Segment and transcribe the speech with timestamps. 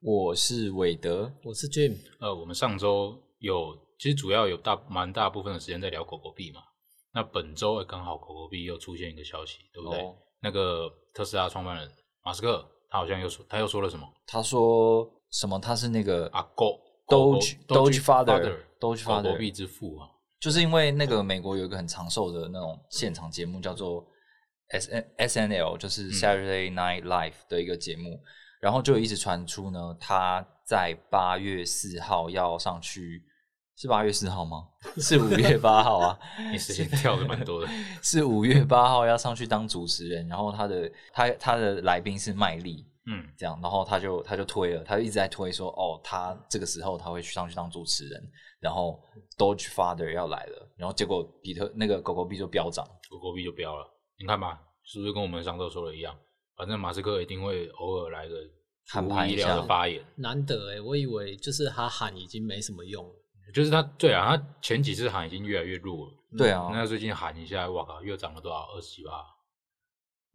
[0.00, 6.60] 我是韦德，我是 Jim，呃，我们上周有，其实主要有大蛮大部分的时间在聊狗狗币嘛。
[7.12, 10.00] 那本周呃刚好狗狗币又出现一个消息，对不对？
[10.00, 11.90] 哦那个特斯拉创办人
[12.22, 15.58] 马斯克，他好像又说，他又说了什么他说什么？
[15.58, 16.42] 他是那个啊？
[16.54, 20.08] 狗狗狗 Doge Doge Father Doge 狗狗 Father 币之父啊。
[20.38, 24.06] 就是因为那个美国有一个很长寿的那种现场节目，叫做
[24.68, 28.22] S N S N L，就是嗯 Saturday Night Live 的一个节目，
[28.60, 33.22] 然后就一直传出呢，他在八月四号要上去，
[33.76, 34.66] 是八月四号吗？
[34.98, 36.18] 是五月八号啊？
[36.50, 37.68] 你时间跳的蛮多的，
[38.02, 48.22] 是五月八号要上去当主持人，然后他的他他的来宾是麦莉，嗯，这样，然后他就他就推了，他就一直在推说，哦，他这个时候他会去上去当主持人，
[48.60, 49.00] 然后
[49.36, 53.86] Doge Father 要来了，然后结果比特那个狗狗币就飙涨，狗狗币就飙了。
[54.18, 56.14] 你看吧，是不是跟我们上周说的一样？
[56.58, 58.34] 反正马斯克一定会偶尔来个
[58.88, 60.04] 喊出乎意料盘一下的发言。
[60.16, 63.12] 难得哎，我以为就是他喊已经没什么用了，
[63.54, 66.12] 就是他，对啊，他前几次喊已经越来越弱了。
[66.36, 68.68] 对啊，那最近喊一下，哇靠，又涨了多少？
[68.74, 69.12] 二十几趴，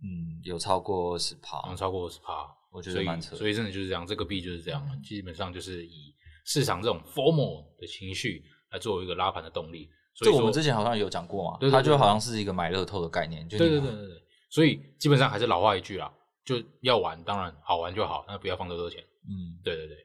[0.02, 3.38] 嗯，有超过二十趴，超过二十趴，我觉得所以蛮扯的。
[3.38, 9.90] 所以真的就是这样，这个币就是这样，基本上就是以市场这种 formal 的情绪来作为一个拉盘的动力。
[10.16, 14.23] 所以说这我们之前好像有讲过嘛，对对对它就好像是一个买乐透的概念，就对对对对，
[14.54, 16.14] 所以基本上还是老话一句啦，
[16.46, 19.04] 就要玩，当然好玩就好，那不要放太多钱。
[19.28, 19.98] 嗯，对对对，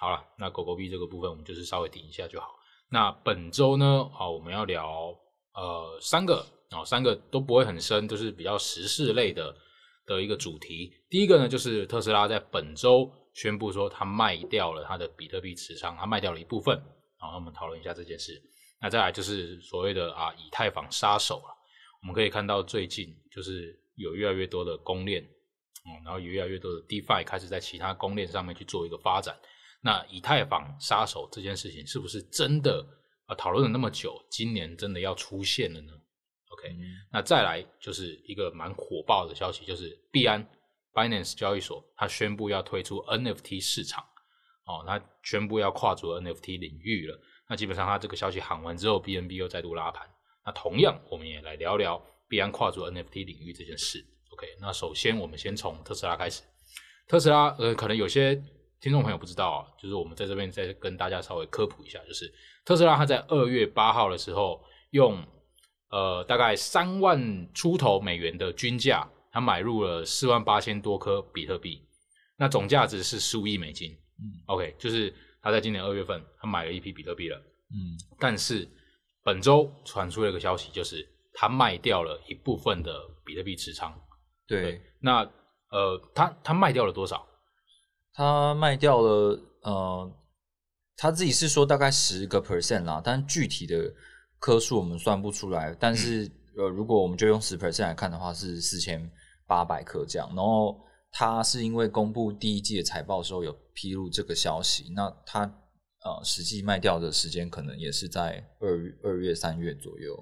[0.00, 2.48] 好了，那狗狗币这个部分我们就是稍微顶一下就好。
[2.90, 5.16] 那本周呢，啊，我们要聊
[5.54, 9.54] 呃三个啊、三个都不会很深，都是比较时事类的
[10.04, 10.92] 的一个主题。
[11.08, 16.76] 第一个呢，就是特斯拉在本周宣布说，它卖掉了它的比特币持仓，它卖掉了一部分。
[17.18, 18.42] 好，那我们讨论一下这件事。
[18.80, 21.55] 那再来就是所谓的啊以太坊杀手了。
[22.02, 25.22] 我们可以看到最近就是有越来越多的公链，
[25.84, 29.36] 嗯，然后有越来越多的 DeFi 开始在其他公链上面去做一个发展。
[29.80, 32.84] 那以太坊杀手这件事情是不是真的
[33.26, 33.34] 啊？
[33.34, 35.92] 讨论了那么久，今年真的要出现了呢
[36.48, 40.44] ？OK，、嗯那再来就是一个蛮火爆的消息，就是币安
[40.92, 44.02] Binance 交易所它宣布要推出 NFT 市场，
[44.64, 47.20] 哦，它宣布要跨足 NFT 领域了。
[47.48, 50.08] 那基本上它这个消息喊完之后，BNB 又再度拉盘。
[50.46, 53.98] 那同样，我们也来聊聊币安跨足 NFT 领域这件事。
[54.32, 56.42] OK，那首先我们先从特斯拉开始。
[57.08, 58.34] 特斯拉，呃，可能有些
[58.80, 62.32] 听众朋友不知道啊，就是我们在这边再跟大家稍微科普一下，就是
[62.64, 65.20] 特斯拉它在二月八号的时候，用
[65.90, 71.82] 呃大概三万出头美元的均价，它买入了四万八千多颗比特币，
[72.36, 73.90] 那总价值是十五亿美金。
[74.18, 75.12] 嗯，OK，就是
[75.42, 77.36] 他在今年二月份，他买了一批比特币了。
[77.70, 78.66] 嗯，但是
[79.26, 81.04] 本周传出了一个消息，就是
[81.34, 82.92] 他卖掉了一部分的
[83.24, 83.92] 比特币持仓。
[84.46, 85.28] 对，那
[85.72, 87.26] 呃，他他卖掉了多少？
[88.12, 90.12] 他卖掉了，呃，
[90.96, 93.92] 他自己是说大概十个 percent 啦，但具体的
[94.38, 95.76] 颗数我们算不出来。
[95.80, 99.10] 但是、呃，如果我们就用十 percent 来看的话，是四千
[99.44, 100.28] 八百颗这样。
[100.28, 105.52] 然后他是因为公布第一季的财报的时候有披露这个消息，那他
[106.06, 110.16] 呃实际卖掉的时间可能也是在二月二月三月左右。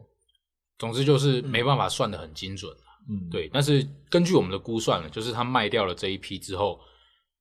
[0.79, 2.75] 总之就是没办法算的很精准。
[3.09, 6.81] 嗯，对，但是根据我们的估算呢，就是他卖掉了这一批之后，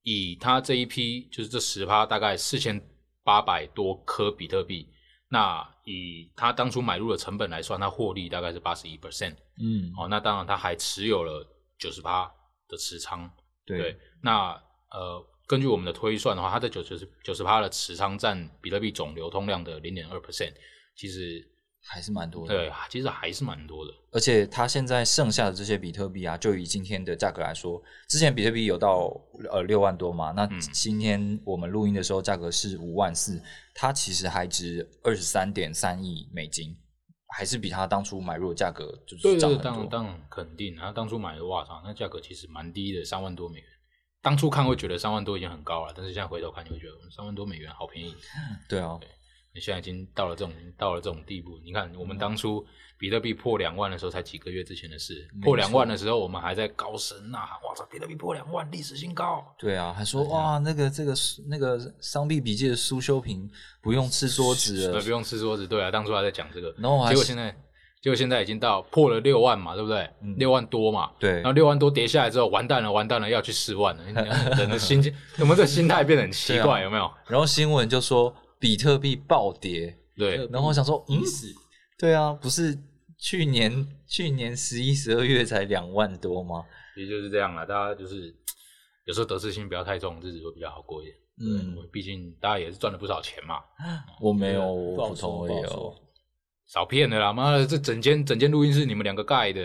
[0.03, 2.79] 以他这一批就是这十趴大概四千
[3.23, 4.87] 八百多颗比特币，
[5.29, 9.35] 那以他当初买入的成本来算，他获利大概是八十一 percent。
[9.57, 11.47] 嗯，哦，那当然他还持有了
[11.79, 12.29] 九十趴
[12.67, 13.29] 的持仓。
[13.65, 14.51] 对对，那
[14.91, 20.51] 呃，根据我们的推算的话，它在九十九十趴的持仓占比特币总流通量的零点二 percent，
[20.95, 21.47] 其实
[21.79, 22.55] 还是蛮多的。
[22.55, 23.93] 对，其实还是蛮多的。
[24.11, 27.79] 而且它现在剩下的这些比特币啊，就以今天的价格来说，
[28.09, 29.15] 之前比特币有到
[29.51, 33.39] 呃六万多嘛，那嗯今天我们录音的时候价格是五万四，
[33.75, 36.75] 它其实还值二十三点三亿美金，
[37.37, 39.81] 还是比他当初买入的价格就是对对，当涨很多。
[39.81, 40.75] 然当然肯定。
[40.75, 43.67] 他当初买的哇操，那价格其实蛮低的，三万多美元。
[44.23, 48.15] 当初看会觉得三万多已经很高了，但是现在回头看，你会觉得嗯三万多美元好便宜。
[48.69, 48.97] 对啊，
[49.53, 51.59] 你现在已经到了这种到了这种地步。
[51.63, 52.65] 你看，我们当初
[52.97, 55.27] 比特币破两万的时候，才几个月之前的事。
[55.41, 61.13] 破两万的时候，我们还在高声呐喊：“哇操，比特币破两万，历史新高对啊，还说哇，那个这个
[61.49, 63.47] 那个商币笔记的苏修平
[63.81, 65.67] 不用吃桌！” 子呃，了不，用吃桌子。
[65.67, 67.53] 对啊，当初还在讲这个，然后结果现在
[68.03, 70.07] 结果现在已经到破了六万嘛，对不对？
[70.21, 71.09] 嗯六万多嘛。
[71.17, 74.03] 对然后六万多跌下来之后，完蛋了，完蛋了，要去四万了。
[74.57, 77.09] 人的心情，我们这心态变得很奇怪，啊有没有？
[77.27, 81.21] 然后新闻就说比特币暴跌，对，然后我想说，嗯
[81.97, 82.77] 对啊，不是
[83.17, 86.65] 去年去年十一、十二月才两万多吗？
[86.97, 87.65] 也就是这样了。
[87.65, 88.35] 大家就是
[89.05, 91.15] 有时候得失心不要太重，日子会比较好过一点。
[91.39, 93.61] 嗯，毕竟大家也是赚了不少钱嘛，
[94.19, 96.02] 我没有，我普通说，而已哦不好说。。
[96.73, 97.31] 少骗的啦！
[97.31, 99.61] 妈的，这整间整间录音室你们两个盖的。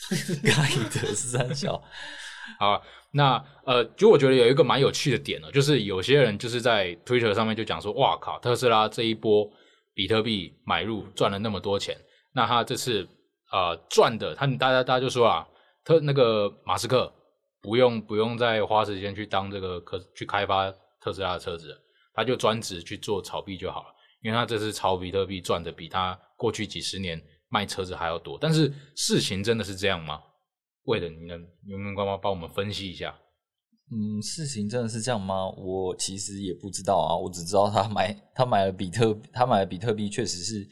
[0.42, 0.52] 盖
[0.88, 1.76] 的是三小，
[2.58, 2.82] 好，
[3.12, 9.46] 那呃，就我觉得有一个蛮有趣的点呢，就是有些人就是在 Twitter 上面就讲说，哇靠，特斯拉这一波
[9.92, 11.94] 比特币买入赚了那么多钱，
[12.32, 13.06] 那他这次
[13.52, 15.46] 呃赚的，他大家大家就说啊，
[15.84, 17.12] 特那个马斯克
[17.60, 21.78] 不用不用再花时间去当这个科去开发特斯拉的车子，
[22.14, 23.88] 他就专职去做炒币就好了，
[24.22, 28.38] 因为他这次炒比特币赚的比他过去几十年卖车子还要多。
[28.40, 30.18] 但是事情真的是这样吗？
[30.84, 33.14] 为了你能你能帮忙帮我们分析一下？
[33.92, 35.50] 嗯，事情真的是这样吗？
[35.50, 40.66] 我其实也不知道啊，我只知道他买他买了比特他买了比特币，确实是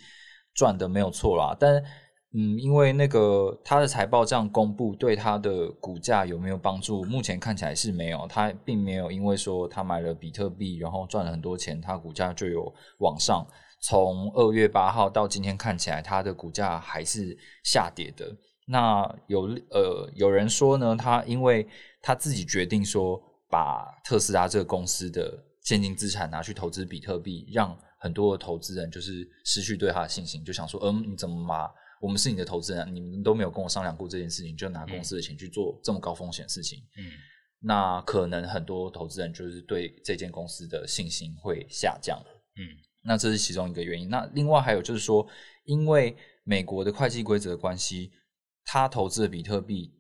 [0.55, 1.55] 赚的没有错啦。
[1.61, 1.85] 但
[2.35, 7.03] 嗯，因为那个他的财报这样公布，对他的股价有没有帮助？
[7.05, 13.47] 目前看起来是没有，他并没有因为说他买了比特币，然后赚了很多钱，他股价就有往上。
[13.81, 18.27] 从二月八号到今天看起来，它的股价还是下跌的。
[18.67, 21.67] 那有呃有人说呢，他因为
[22.03, 37.11] 他自己决定说把特斯拉这个公司的现金资产拿去投资比特币，让很多的投资人就是失去对他的信心，就想说，嗯，你怎么把我们是你的投资人，你们都没有跟我商量过这件事情，就拿公司的钱去做这么高风险的事情，嗯
[37.61, 42.23] 那可能很多投资人就是对这间公司的信心会下降。
[42.57, 42.63] 嗯
[43.03, 44.09] 那这是其中一个原因。
[44.09, 45.27] 那另外还有就是说，
[45.65, 48.13] 因为美国的会计规则的关系，
[48.65, 49.93] 他投资的比特币，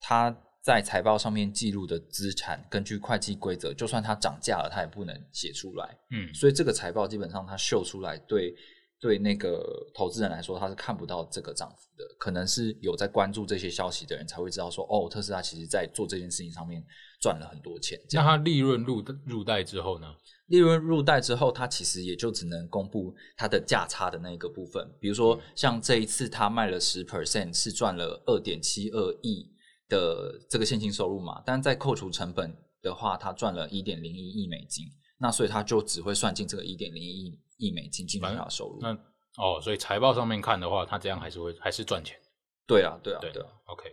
[0.00, 5.96] 他在财报上面记录的资产，根据会计规则，就算它涨价了，它也不能写出来。
[6.10, 8.54] 嗯所以这个财报基本上它秀出来，对
[9.00, 9.62] 对那个
[9.94, 12.04] 投资人来说，他是看不到这个涨幅的。
[12.18, 16.84] 可能是有在关注这些消息的人才会知道说，哦，特斯拉其实在做这件事情上面
[17.20, 17.98] 赚了很多钱。
[18.12, 20.06] 那它利润入入袋之后呢？
[20.46, 24.84] 利润入袋之后，它其实也就只能公布它的价差的那一个部分。
[24.98, 29.48] 比如说，像这一次它卖了十 percent，是赚了二点七二亿
[29.88, 34.86] 的这个现金收入嘛，但在扣除成本的话，它赚了一点零一亿美金。
[35.20, 37.38] 那所以它就只会算进这个一点零一亿
[37.72, 38.78] 美金基本上收入。
[38.80, 38.92] 那
[39.36, 42.18] 哦，所以财报上面看的话，它这样还是会还是赚钱。
[42.66, 43.84] 对啊，对啊，对对啊，OK，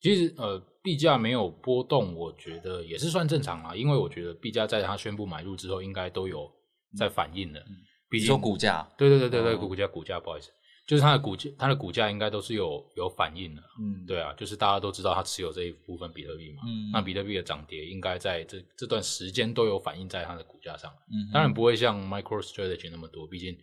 [0.00, 6.50] 其实呃，币价没有波动，我觉得也是算正常啊，因为我觉得币价在它宣布买入之后，应该都有
[6.96, 7.60] 在反应了。
[8.08, 10.50] 毕竟你说股价，对对对对对，哦股价股价，不好意思，
[10.90, 13.62] 就是它的股价，它的股价应该都是有有反应的。
[13.78, 20.92] 嗯，对啊，就是大家都知道它持有这一部分比特币嘛，嗯那比特币的涨跌应该在这这段时间都有反映在它的股价上。
[21.08, 23.56] 嗯，当然不会像 MicroStrategy 那么多，毕竟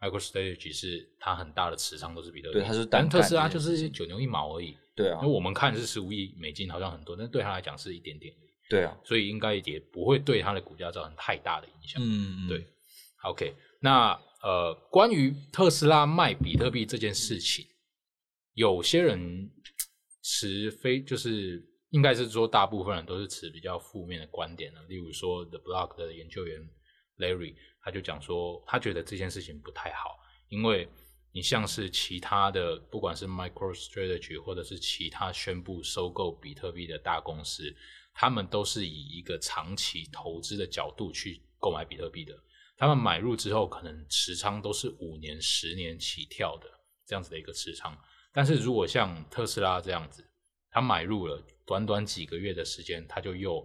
[0.00, 4.74] MicroStrategy 是它很大的持仓都是比特币，对它是但单干特斯拉就这件事情是九牛一毛而已。
[4.96, 8.32] 对啊因为，我们看是十五亿美金，好像很多，但是对他来讲是一点点，
[8.70, 12.02] 对啊，所以应该也不会对它的股价造成太大的影响。
[12.02, 12.66] 嗯，嗯对
[13.24, 17.66] ，OK，那呃，关于特斯拉卖比特币这件事情，
[18.54, 19.50] 有些人
[20.22, 24.82] 持非就是应该是说，大部分人都是持比较负面的观点的。
[24.84, 26.58] 例如说，The Block 的研究员
[27.18, 30.18] Larry 他就讲说，他觉得这件事情不太好，
[30.48, 30.88] 因为
[31.32, 37.74] 你像是其他的，不管是 MicroStrategy 或者是其他宣布收购比特币的大公司，
[38.14, 42.34] 他们都是以一个长期投资的角度去购买比特币的。
[42.80, 46.66] 他们买入之后，可能持仓都是五年、十年起跳的
[47.04, 47.94] 这样子的一个持仓。
[48.32, 50.26] 但是如果像特斯拉这样子，
[50.70, 53.60] 他买入了，短短几个月的时间，他就又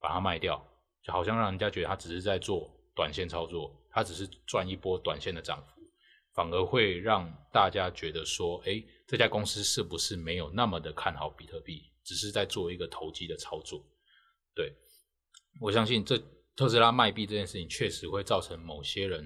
[0.00, 0.60] 把它卖掉，
[1.04, 5.80] 就好像让人家觉得他只是在做短线操作，他只是赚一波短线的涨幅，
[6.34, 13.80] 反而会让大家觉得说，诶，这家公司是不是没有那么的看好比特币，只是在做一个投机的操作？
[14.52, 14.74] 对，
[15.60, 16.20] 我相信这
[16.58, 19.24] 特斯拉卖币这件事情确实会造成某些人，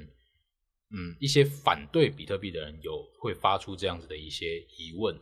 [0.91, 5.19] 嗯，一些反对比特币的人有会发出这样子的一些疑问。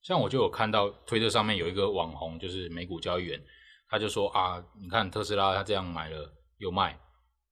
[0.00, 3.44] 像我就有看到推特上面有一个网红，就是美股交易员，
[3.88, 6.96] 他就说啊，你看特斯拉他这样买了又卖，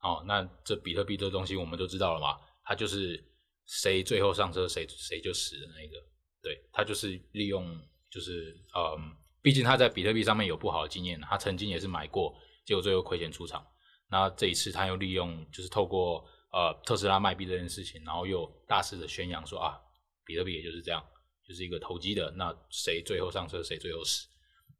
[0.00, 3.20] 哦，那这比特币这东西我们都知道了嘛，他就是
[3.66, 5.96] 谁最后上车谁谁就死的那一个。
[6.40, 7.66] 对他就是利用
[8.12, 9.12] 就是嗯，
[9.42, 12.32] 毕竟他在比特币上面有不好的经验，他曾经也是买过，
[12.64, 13.66] 结果最后亏钱出场。
[14.10, 19.78] 那这一次他又利用就是透过呃特斯拉卖币这件事情，然后又大肆的宣扬说啊，
[20.24, 21.02] 比特币也就是这样，
[21.46, 24.26] 就是一个投机的，那谁最后上车谁最后死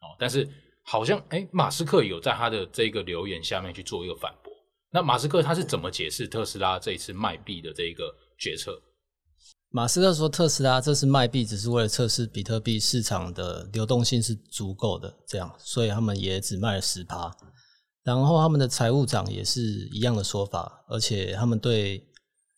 [0.00, 0.16] 哦。
[0.18, 0.48] 但是
[0.82, 4.52] 好像哎，马斯克有在他的这个留言下面去做一个反驳。
[4.90, 8.80] 那马斯克他是怎么解释特斯拉这一次卖币的这一个决策？
[9.70, 17.30] 马斯克说，特斯拉这次卖币只是为了测试比特币市场的流动性是足够的，这样，所以他们也只卖了十趴。
[18.14, 19.60] 然后他们的财务长也是
[19.92, 22.02] 一样的说法，而且他们对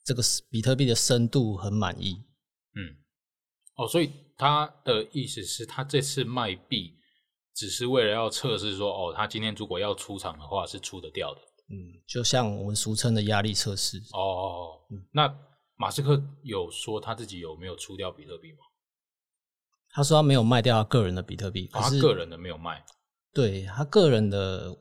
[0.04, 2.22] 这个比特币的深度很满意。
[2.76, 2.94] 嗯，
[3.74, 6.94] 哦，所以他的意思是他这次卖币
[7.52, 11.40] 只是为了要测试说，哦，他今天如果要出场的话是出得掉的。
[11.68, 13.98] 嗯，就像我们俗称的压力测试。
[14.12, 14.78] 哦，
[15.12, 15.36] 那
[15.74, 18.58] 马斯克有说他自己有没有出掉比特币吗？
[19.90, 22.84] 他说他没有卖掉他个人的比特币，他个人的没有卖。
[23.34, 24.78] 对他个人的。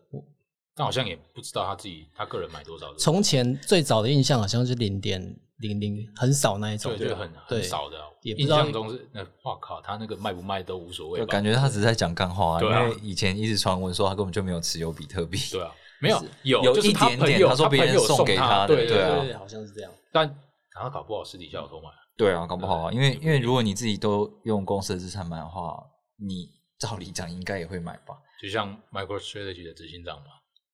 [0.79, 2.93] 但好像也不知道他自己他个人买多少。
[2.95, 5.21] 从前最早的印象好像是零点
[5.57, 7.97] 零零，很少那一种，对，就很很少的。
[8.21, 11.25] 印象中是那，哇靠，他那个卖不卖都无所谓。
[11.25, 15.37] 感觉他只是在讲干话，因为以前一直传闻说他根本就没有持有比特币。
[15.51, 15.69] 对啊，
[15.99, 19.91] 没有有有一点点，他说别人送给他的，对啊，好像是这样。
[20.13, 20.33] 但
[20.71, 21.89] 他搞不好私底下有偷买。
[22.15, 25.77] 对啊，搞不好啊，因为因为如果你自己都用公司的资产买的话，
[26.25, 28.15] 你照理讲应该也会买吧？
[28.41, 30.27] 就像 MicroStrategy 的执行长嘛，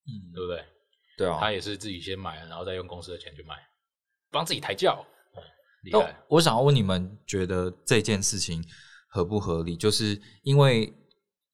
[0.07, 0.63] 嗯，对不对？
[1.17, 3.55] 对啊，他也是自己先买，然后再用公司的钱去买，
[4.29, 5.01] 帮自己抬轿，
[5.83, 6.13] 厉害。
[6.27, 8.62] 我想要问你们，觉得这件事情
[9.07, 9.77] 合不合理？
[9.77, 10.93] 就是因为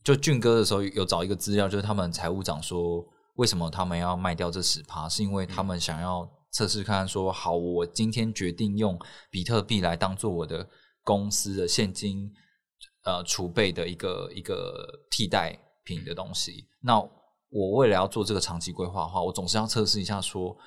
[0.04, 3.06] 就俊哥的时候有找一个资料，就是他们财务长说，
[3.36, 10.68] 为什么他们要卖掉这十趴，是因为他们想要测试看，说好，我今天决定用比特币来当做我的
[11.04, 12.34] 公司的现金
[13.04, 17.08] 呃储备的一个一个替代品的东西，那。
[17.52, 20.58] 我为了要做这个长期规划的话，我总是要测试一下，说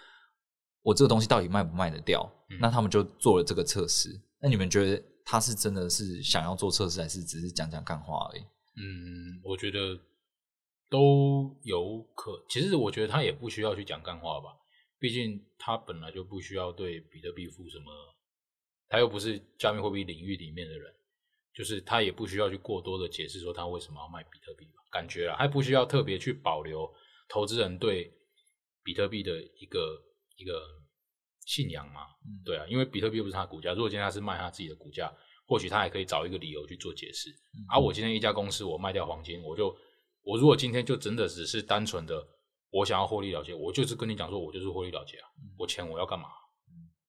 [0.82, 2.30] 我这个东西到底卖不卖得掉。
[2.60, 4.10] 那他们就做了这个测试。
[4.38, 8.42] 那你们觉得他是真的是想要做测试，还是只是讲讲干话而已？
[8.76, 9.98] 嗯，我觉得
[10.88, 12.44] 都有可。
[12.48, 14.50] 其实我觉得他也不需要去讲干话吧，
[15.00, 17.90] 毕竟他本来就不需要对比特币负什么，
[18.88, 20.92] 他又不是加密货币领域里面的人。
[21.56, 26.88] 就是他也不需要去过多的解释说他为什么要卖比特币吧，感觉啊，还不需要特别去保留
[27.28, 28.14] 投资人对
[28.84, 30.00] 比特币的一个
[30.36, 30.62] 一个
[31.44, 32.02] 信仰嘛？
[32.44, 35.12] 对啊，因为比特币又不是他股价，如果今天他是卖他自己的股价，
[35.48, 37.28] 或许他还可以找一个理由去做解释。
[37.68, 39.76] 而我今天一家公司我卖掉黄金，我就
[40.22, 42.24] 我如果今天就真的只是单纯的
[42.70, 45.26] 我想要获利了结，我就是跟你讲说我就是获利了结啊，
[45.58, 46.28] 我钱我要干嘛？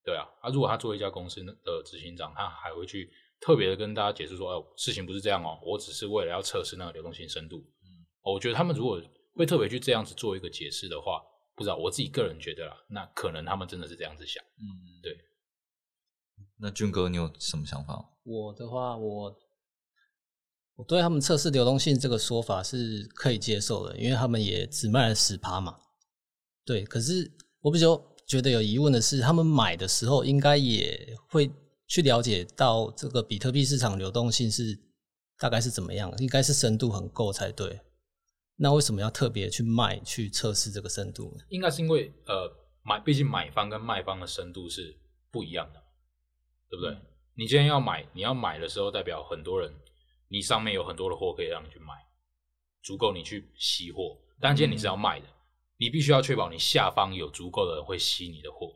[0.03, 3.11] 对啊，啊，如果他作为一家公司的执行长，他还会去。
[3.39, 7.57] 特别的跟大家解释说，哦，事情不是这样哦，我只是为了要测试那个流动性深度。
[7.57, 8.99] 嗯，我觉得他们如果
[9.35, 11.21] 会特别去这样子做一个解释的话，
[11.55, 14.43] 不知道我自己个人觉得啦，那可能他们真的是这样子想。
[14.57, 14.65] 嗯，
[15.03, 15.15] 对。
[16.57, 18.09] 那俊哥，你有什么想法？
[18.23, 19.35] 我的话，我
[20.75, 25.77] 我对他们测试流动性这个说法是可以接受的，因为他们也只卖了十趴嘛。
[26.65, 31.51] 对，可是我比较觉得有疑问的是，他们买的时候应该也会。
[31.87, 34.77] 去了解到这个比特币市场流动性是
[35.37, 37.81] 大概是怎么样，应该是深度很够才对。
[38.57, 41.43] 那为什么要特别去卖去测试这个深度呢？
[41.49, 42.49] 应该是因为呃
[42.83, 44.97] 买，毕竟买方跟卖方的深度是
[45.29, 45.83] 不一样的，
[46.69, 46.97] 对不对？
[47.37, 49.73] 你今天要买，你要买的时候代表很多人，
[50.29, 51.93] 你上面有很多的货可以让你去买，
[52.81, 54.17] 足够你去吸货。
[54.39, 55.25] 但今天你是要卖的，
[55.77, 58.73] 你必须要确保你下方有足够的人会吸你的货。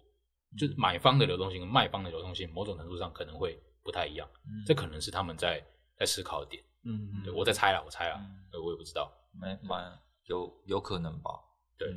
[0.57, 4.27] 就是买方的流动性跟卖方的流动性，某种程度上可能会不太一样，
[4.65, 5.63] 这可能是他们在
[5.95, 6.63] 在思考的点。
[6.83, 8.19] 嗯，对我在猜了，我猜了，
[8.63, 11.31] 我也不知道，没蛮有有可能吧？
[11.77, 11.87] 对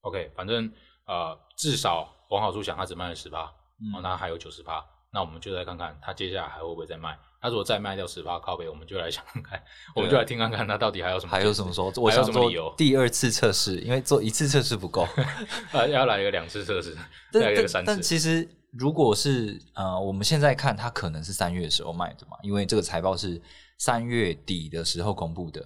[0.00, 0.72] ，OK，反正
[1.04, 3.44] 呃，至少王好书想他只卖了十趴，
[3.94, 7.18] 哦，那还有九十八，那我们就再看看他接下来还会不会再卖。
[7.40, 9.62] 他如果再卖掉十趴靠背，我们就来想看看，
[9.94, 15.06] 我们就来听看看他到底还有什么，还有什么说，我想做第二次测试，因为做一次测试不够，
[15.90, 16.96] 要来一个两次测试，
[17.32, 17.86] 来一个三次。
[17.86, 23.40] 但其实如果是呃，我们现在看它可能是三月的时候卖的嘛，因为这个财报是
[23.78, 25.64] 三月底的时候公布的。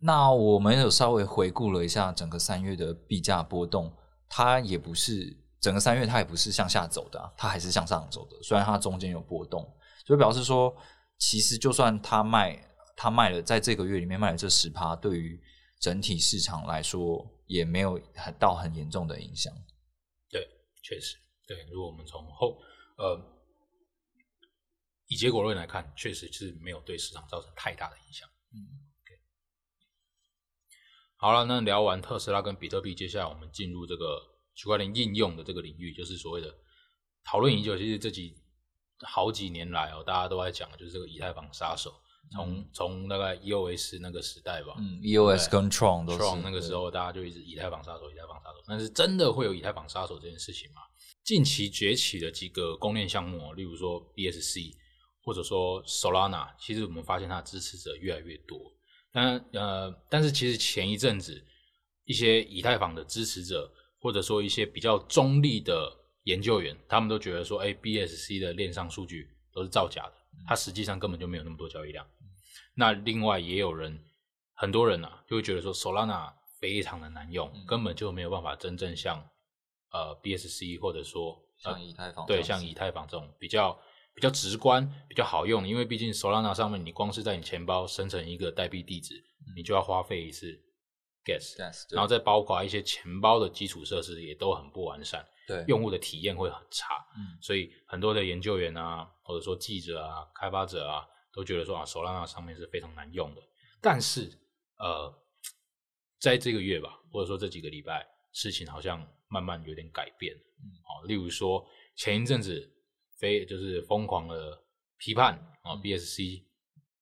[0.00, 3.92] 那我们有稍微回顾了一下整个三月的币价波动，
[4.28, 9.66] 它也不是整个三月它也不是向下走的，它还是向上走的，虽然它中间有波动。
[10.08, 10.74] 就表示说，
[11.18, 15.38] 其实就算他卖，他卖了，在这个月里面卖了这十趴，对于
[15.78, 19.52] 整体市场来说，也没有很到很严重的影响。
[20.30, 20.48] 对，
[20.82, 21.18] 确实。
[21.46, 22.58] 对，如果我们从后
[22.96, 23.20] 呃
[25.08, 28.26] 以结果论来看，确实是没有对市场造成太大的影响。
[28.54, 28.56] 嗯
[29.02, 29.20] ，OK。
[31.16, 34.18] 好了，那聊完特斯拉跟比特币，接下来我们进入这个
[34.54, 36.54] 区块链应用的这个领域，就是所谓的
[37.24, 37.76] 讨论已久。
[37.76, 38.34] 其实这几
[39.00, 41.92] 好几年来哦，大家都在讲，就是这个以太坊杀手。
[42.30, 48.62] 从从大概 EOS 那个时代吧，嗯，EOS 跟 Tron 都是 Tron 那个时候，大家就一直以太坊杀手，以太坊杀手。
[48.66, 50.82] 但是真的会有以太坊杀手这件事情吗？
[51.24, 54.74] 近期崛起的几个公链项目，例如说 BSC
[55.24, 58.60] 或者说 Solana，其实我们发现它的支持者越来越多。
[59.10, 61.42] 但呃，但是其实前一阵子
[62.04, 65.90] 一些以太坊的支持者，或者说一些比较中立的
[66.28, 70.12] 研究员，他们都觉得说，哎，BSC 的链上数据都是造假的，
[70.46, 72.06] 它实际上根本就没有那么多交易量。
[72.74, 73.98] 那另外也有人，
[74.52, 79.26] 很多人啊，就会觉得说，Solana 非常的难用，根本就没有办法真正像
[79.90, 83.80] 呃 BSC 或者说像以太坊对像以太坊这种比较
[84.14, 85.66] 比较直观、比较好用。
[85.66, 89.24] 因为毕竟 Solana 上面，你光是在你钱包生成一个代币地址，
[89.56, 90.60] 你就要花费一次
[91.24, 96.94] gas，Gas，然后再包括一些钱包的基础设施也都很不完善，对用户的体验会很差。
[97.16, 103.42] 嗯所以很多的研究员啊，或者说记者啊、开发者啊，都觉得说啊，Solana 上面是非常难用的。
[103.80, 104.30] 但是
[104.78, 105.12] 呃，
[106.20, 110.34] 在这个月吧，或者说这几个礼拜，事情好像慢慢有点改变。
[110.34, 112.70] 嗯，哦，例如说前一阵子
[113.18, 114.62] 非就是疯狂的
[114.98, 116.44] 批判啊、嗯 BSC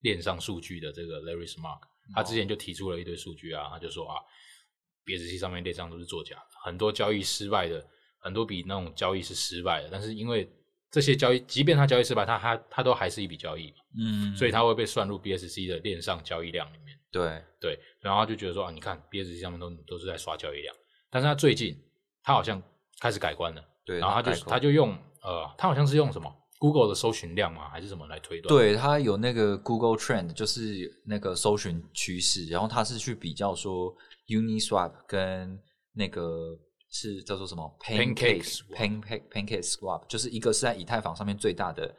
[0.01, 1.81] 链上数据的这个 Larry Smark，
[2.15, 4.23] 他之前就提出了一堆数据啊，他就说啊
[5.05, 7.87] ，BSC 上面链上都是作假的，很多交易失败的，
[8.19, 10.51] 很多笔那种交易是失败的，但是因为
[10.91, 16.97] 这些交易，即便它交易失败，它它它都还是一笔交易嘛，嗯，所以它会被算入 BSC 的链上交易量里面。
[17.13, 20.75] 对对，然后他就觉得说啊，你看 BSC 上面都都是在刷交易量，
[21.11, 21.75] 但是他最近
[22.23, 22.63] 他好像
[23.01, 24.91] 开始改观了，对，然后他就他就用
[25.23, 28.49] 呃，他好像是用什么 Google 的搜寻量吗，还是什么来推断？
[28.49, 33.95] 对，他有那个 Google Trend，就是那个搜寻趋势，然后他是去比较说
[34.29, 35.59] Uniswap 跟
[35.95, 36.59] 那个
[36.97, 41.95] 是叫做什么 Pancake Pancake Swap Pancake Pancake Swap，就是一个是在以太坊上面最大的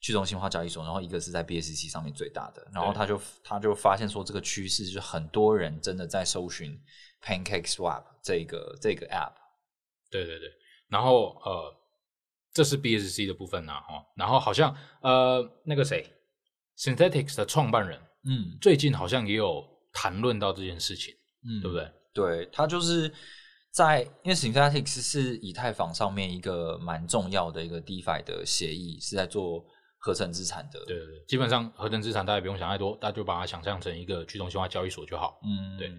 [0.00, 6.80] 去中心化交易所，然后一个是在 BSC 上面最大的，然后他就他就发现说这个趋势就是很多人真的在搜寻
[7.22, 9.32] Pancake Swap 这个这个 App，
[10.10, 10.48] 对对对，
[10.88, 11.74] 然后呃，
[12.52, 16.06] 这是 BSC 的部分呐、哦，然后好像呃那个谁
[16.78, 18.56] Synthetics 的创办人嗯。
[18.60, 21.12] 最近好像也有谈论到这件事情，
[21.44, 21.90] 嗯，对不对？
[22.12, 23.12] 对，他就是
[23.76, 29.62] 在因为 Synthetics 是以太坊上面一个蛮重要的一个 DeFi 的协议，是在做
[29.98, 30.82] 合成资产的。
[30.86, 35.38] 对对对，基本上合成资产大家不用想太多，大家就把它想象成一个去中心化交易所就好。
[35.42, 35.92] 嗯，对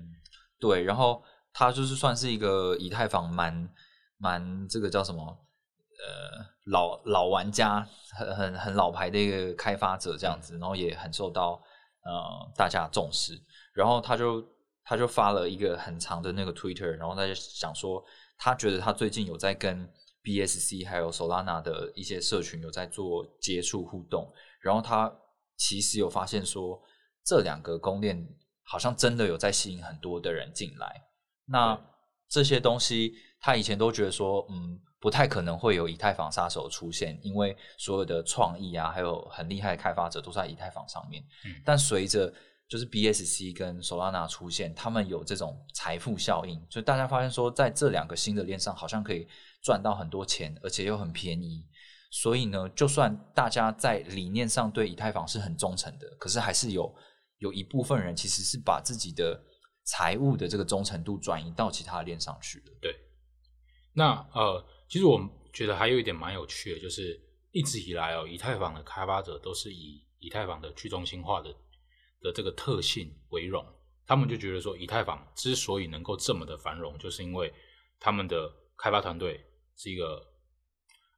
[0.60, 3.70] 对，然后它就是算是一个以太坊蛮
[4.18, 7.88] 蛮这个叫什么呃老老玩家，
[8.18, 11.62] 很很很老牌的一个开发者这样子，然后也很受到
[12.04, 13.40] 呃大家重视。
[13.76, 14.44] 然后他就
[14.88, 18.02] 他就发了一个很长的那个 Twitter，然后他就想说，
[18.38, 19.86] 他觉得他最近有在跟
[20.23, 25.13] BSC 还有 Solana 的一些社群有在做接触互动，然后他
[25.58, 26.82] 其实有发现说，
[27.26, 28.26] 这两个公链
[28.63, 31.04] 好像真的有在吸引很多的人进来。
[31.45, 31.84] 那对
[32.30, 41.21] 这些东西，他以前都觉得说，嗯，不太可能会有以太坊杀手出现，因为所有的创意啊，还有很厉害的开发者都在以太坊上面。
[41.45, 42.34] 嗯但随着
[42.67, 49.27] 就是 BSC 跟 Solana 出现，他们有这种财富效应，就大家发现说，在这两个新的链上，好像可以
[49.62, 51.65] 赚到很多钱，而且又很便宜。
[52.10, 56.93] 所以呢，就算大家在理念上对以太坊是很忠诚的，可是还是有
[57.39, 59.39] 有一部分人其实是把自己的
[59.84, 62.65] 财务的这个忠诚度转移到其他链上去了。
[63.93, 65.19] 那呃，其实我
[65.51, 67.19] 觉得还有一点蛮有趣的，就是
[67.51, 71.53] 一直以来哦，以太坊的开发者都是以以太坊的去中心化的
[72.21, 73.65] 的这个特性为荣，
[74.06, 77.53] 他们就觉得说，以太坊之所以能够这么的繁荣，就是因为
[77.99, 79.43] 他们的开发团队
[79.75, 80.25] 是一个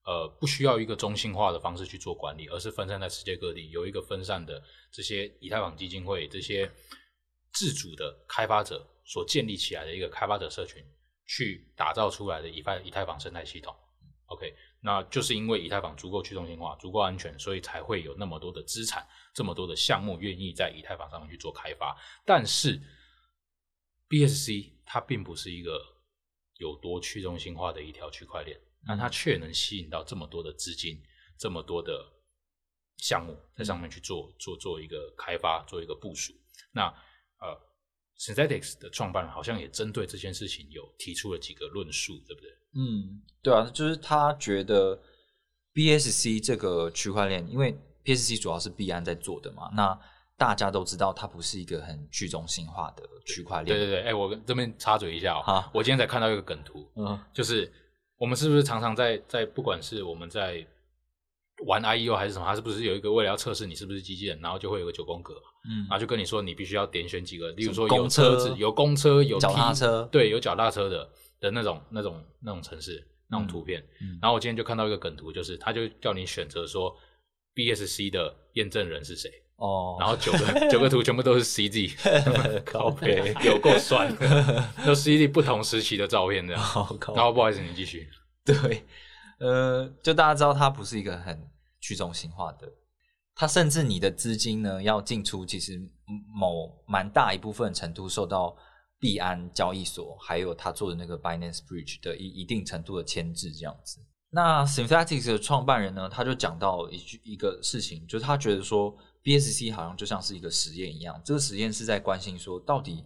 [0.05, 6.69] 呃不需要一个中心化的方式去做管理，而是分散在世界各地，有一个分散的这些以太坊基金会这些
[7.53, 10.83] 自主的开发者所建立起来的一个开发者社群，
[11.25, 13.75] 去打造出来的以太以太坊生态系统。
[14.25, 21.98] OK，那就是因为以太坊足够去中心化、足够安全，所以才会有那么多的资产、这么多的项目愿意在以太坊上面去做开发。
[22.26, 22.82] 但是
[24.08, 25.80] BSC 它并不是一个
[26.58, 31.02] 有多去中心化的一条区块链，那它却能吸引到这么多的资金、
[31.38, 32.12] 这么多的
[32.98, 36.34] 项目在上面去做做做一个开发、做一个部署。
[36.72, 36.88] 那
[37.39, 37.58] 呃
[38.18, 42.52] ，Synthetics 的创办人好像也针对这件事情有提出了几个论述，对不对？
[42.75, 44.99] 嗯，对啊，就是他觉得
[45.73, 49.97] BSC 这个区块链，因为 BSC 主要是币安在做的嘛，那
[50.38, 53.77] 大家都知道它不是一个很去中心化的区块链。
[53.77, 57.71] 对对对，哎、我这边插嘴一下哦，好我今天才看到一个梗图，嗯就是
[58.17, 60.65] 我们是不是常常在在不管是我们在
[61.65, 65.34] 玩 IEO 还是什么，它是不是有一个为了要测试你是不是机器人，然后就会有个九宫格，
[65.69, 73.82] 嗯然后就跟你说你必须要点选几个，例如说有公车子、有公车、有脚踏车对，有脚踏车的的那种那种那种城市那种图片。
[74.02, 76.95] 嗯然后我今天就看到一个梗图，就是他就叫你选择说
[77.56, 84.13] BSC 的验证人是谁，哦，然后九个九个图全部都是 CZ， 靠背有够酸，
[84.86, 86.62] 都 CZ 不同时期的照片这样。
[86.62, 88.10] 好然后不好意思，你继续。
[88.45, 88.86] 对，
[89.39, 91.49] 呃，就大家知道它不是一个很
[91.80, 92.67] 去中心化的，
[93.36, 95.80] 它甚至你的资金呢要进出，其实
[96.34, 98.56] 某蛮大一部分程度受到
[98.99, 103.99] 币安交易所还有他做的那个 Binance Bridge 的一一定程度的牵制，这样子。
[104.31, 113.05] 那 Synthetics 的创办人呢，他就讲到一句一个事情，就是他觉得说 BSC 好像就像是一个实验一样，这个实验是在关心说到底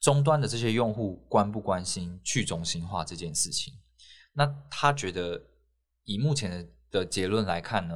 [0.00, 3.74] 终端的这些用户关不关心去中心化这件事情。
[4.32, 5.40] 那他觉得
[6.04, 7.94] 以目前的的结论来看呢，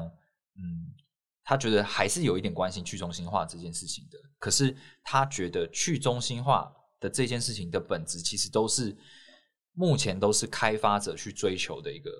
[0.56, 0.94] 嗯，
[1.42, 4.18] 他觉得还是有一点关心去中心化这件事情的。
[4.38, 8.96] 可是他觉得去中心化的这件事情的本质，其实都是
[9.72, 12.10] 目前都是开发者去追求的一个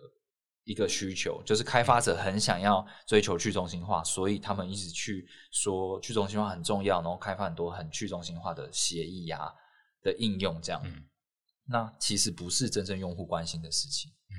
[0.65, 9.53] 一个需求，就是开发者很想要追求去中心化，所以他们一直去说去中心化很重要，然后开发很多很去中心化的协议呀、
[10.03, 10.83] 的应用这样。
[10.85, 11.07] 嗯
[11.73, 14.11] 那其实不是真正用户关心的事情。
[14.31, 14.35] 嗯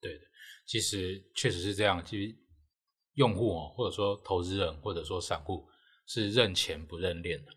[0.00, 0.24] 对的，
[0.66, 2.04] 其实确实是这样。
[2.04, 2.36] 其实
[3.14, 5.68] 用户哦，或者说投资人，或者说散户，
[6.06, 7.52] 是认钱不认链的。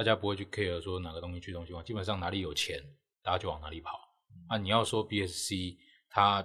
[0.00, 2.82] 大家不会去 care 说哪个东西去中心化，基本上哪里有钱，
[3.22, 4.00] 大家就往哪里跑。
[4.48, 5.76] 啊，你要说 BSC
[6.08, 6.42] 它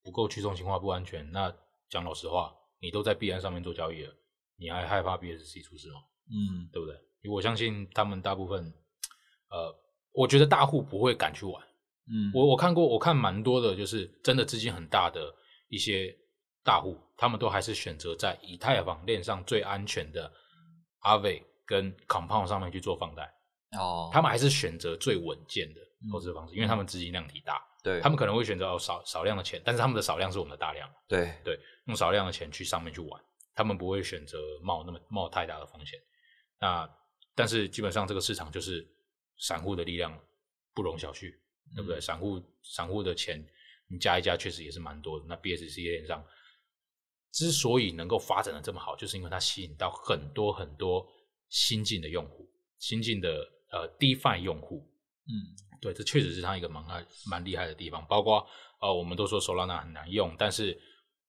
[0.00, 1.52] 不够去中心化、不安全，那
[1.88, 4.14] 讲老实话，你都在币安上面做交易了，
[4.56, 5.98] 你还害怕 BSC 出事吗？
[6.30, 6.94] 嗯对不对？
[7.22, 8.62] 因为我相信他们大部分，
[9.50, 9.74] 呃，
[10.12, 11.60] 我觉得大户不会敢去玩。
[12.06, 15.34] 嗯我我看过，我看蛮多的，就是真的资金很大的
[15.68, 16.16] 一些
[16.62, 20.32] 大户，他们都还是选择在以太坊链上最安全的
[21.02, 23.30] Aave 跟 Compound 上面去做放贷，
[23.78, 33.22] 哦，他们还是选择最稳健的嗯投资方式，因为他们资金量体大，对他们可能会选择哦少少量的钱，但是他们的少量是我们的大量，对对用少量的钱去上面去玩，
[33.54, 36.00] 他们不会选择冒那么冒太大的风险。
[36.58, 36.88] 那
[37.34, 38.88] 但是基本上这个市场就是
[39.36, 40.18] 散户的力量
[40.72, 41.32] 不容小觑，
[41.76, 42.00] 对不对？
[42.00, 43.46] 散户散户的钱
[43.88, 45.26] 你加一加，确实也是蛮多的。
[45.28, 46.24] 那 BSC 链上
[47.32, 51.06] 之所以能够发展的这么好，就是因为它吸引到很多很多
[51.48, 54.88] 新进的用户，新进的呃 DeFi 用户，
[55.26, 55.32] 嗯
[55.80, 58.04] 对，这确实是它一个蛮害蛮厉害的地方。
[58.08, 58.46] 包括
[58.80, 60.78] 呃，我们都说 Solana 很难用，但是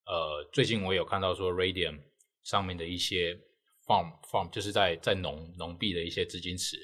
[0.06, 2.00] 呃，最近我有看到说 Radium
[2.44, 3.40] 上面的一些
[3.86, 6.78] farm farm 就是在在农农币的一些资金池，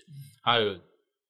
[0.43, 0.79] 还有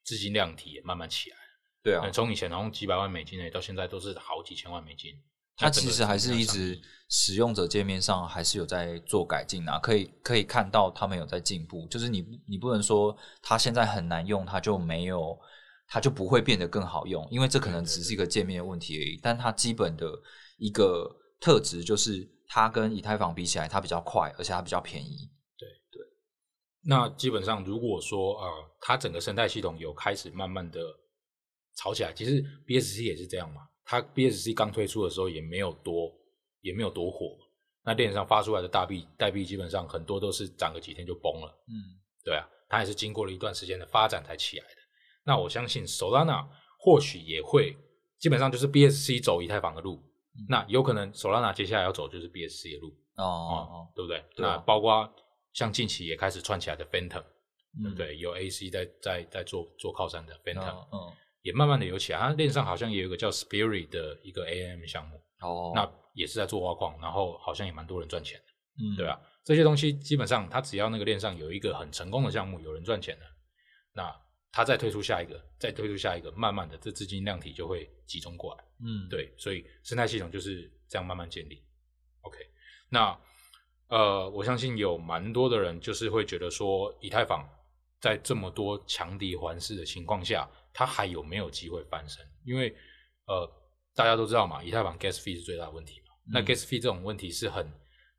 [0.03, 1.37] 资金量体也慢慢起来。
[1.81, 5.13] 对啊呃，从以前好像几百万美金呢，到现在都是好几千万美金。
[5.57, 11.87] 它其实还是一直使用者界面上还是有在做改进啊，可以可以看到他们有在进步。
[11.87, 15.37] 就是你你不能说它现在很难用，它就没有，
[15.87, 19.19] 它就不会变得更好用，因为这可能只是一个界面的问题而已。
[19.21, 20.11] 但它基本的
[20.57, 25.67] 一个特质就是它跟以太坊比起来，它比较快，而且它比较便宜对。
[26.87, 28.47] 那基本上，如果说呃，
[28.79, 30.79] 它整个生态系统有开始慢慢的
[31.75, 33.61] 炒起来，其实 BSC 也是这样嘛。
[33.85, 36.11] 它 BSC 刚推出的时候也没有多，
[36.61, 37.37] 也没有多火。
[37.83, 41.63] 那链上发出来的大币代币，基本上很多都是涨个几天就崩了。
[41.67, 41.73] 嗯
[42.23, 44.75] 对啊，它也是经过了一段时间的发展才起来的。
[45.23, 46.47] 那我相信 Solana
[46.79, 47.77] 或许也会，
[48.17, 50.01] 基本上就是 BSC 走以太坊的路。
[50.49, 52.89] 那有可能 Solana 接下来要走就是 BSC 的路。
[53.17, 54.23] 哦哦对不对？
[54.35, 55.09] 对啊那包括
[55.53, 57.23] 像近期也开始串起来的 Phantom，、
[57.77, 58.17] 嗯对不对？
[58.17, 61.13] 有 AC 在在在做做靠山的 Phantom，、嗯嗯
[61.45, 62.17] 也慢慢的有起来。
[62.17, 68.45] 它链上好像也有一个叫 Spirit 的一个 AM 项目，哦，那也是在做挖矿，然后好像也蛮多人赚钱的，
[68.83, 73.25] 嗯对啊，这些东西基本上它只要那个链上有一个很成功的项目，有人赚钱的，
[73.93, 74.11] 那
[74.51, 78.63] 它再推出下一个，再推出下一个，慢慢的这资金量体就会集中过来。
[78.83, 81.63] 嗯对，所以生态系统就是这样慢慢建立。
[82.21, 82.39] OK，
[82.89, 83.15] 那
[83.87, 87.47] 呃，我相信有蛮多的人就是会觉得说，以太坊
[88.01, 92.21] 在这么多强敌环视的情况下，它还有没有机会翻身？
[92.43, 92.75] 因为
[93.27, 93.49] 呃，
[93.95, 96.13] 大家都知道嘛，以太坊 gas fee 是最大的问题嘛。
[96.33, 97.65] 那嗯 gas fee 这种问题是很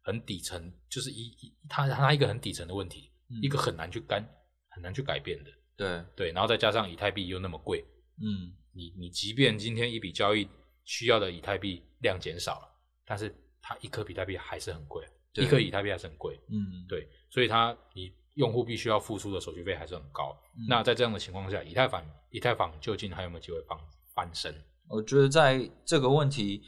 [0.01, 4.27] 很底层，就是一一它它一个很底层的问题，嗯一个很难去干
[4.71, 5.51] 很难去改变的。
[5.77, 7.85] 对对，然后再加上以太币又那么贵，
[8.23, 10.49] 嗯你你即便今天一笔交易
[10.85, 12.69] 需要的以太币量减少了，
[13.05, 20.35] 但是它一颗比特币还是很贵，一颗以太币还是很贵，嗯，对，所以它你用户必须要付出的手续费还是很高。
[20.69, 23.79] 那在这样的情况下，以太坊以太坊究竟还有没有机会翻
[24.15, 24.55] 翻身？
[24.89, 26.63] 我觉得在这个问题，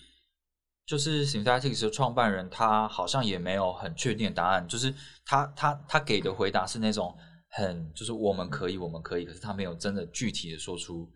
[0.87, 4.93] 就是 Synthetics 的创办人他好像也没有很确定的答案，就是
[5.25, 7.17] 他他他给的回答是那种
[7.51, 11.09] 很就是我们可以我们可以，可是他没有真的具体的说出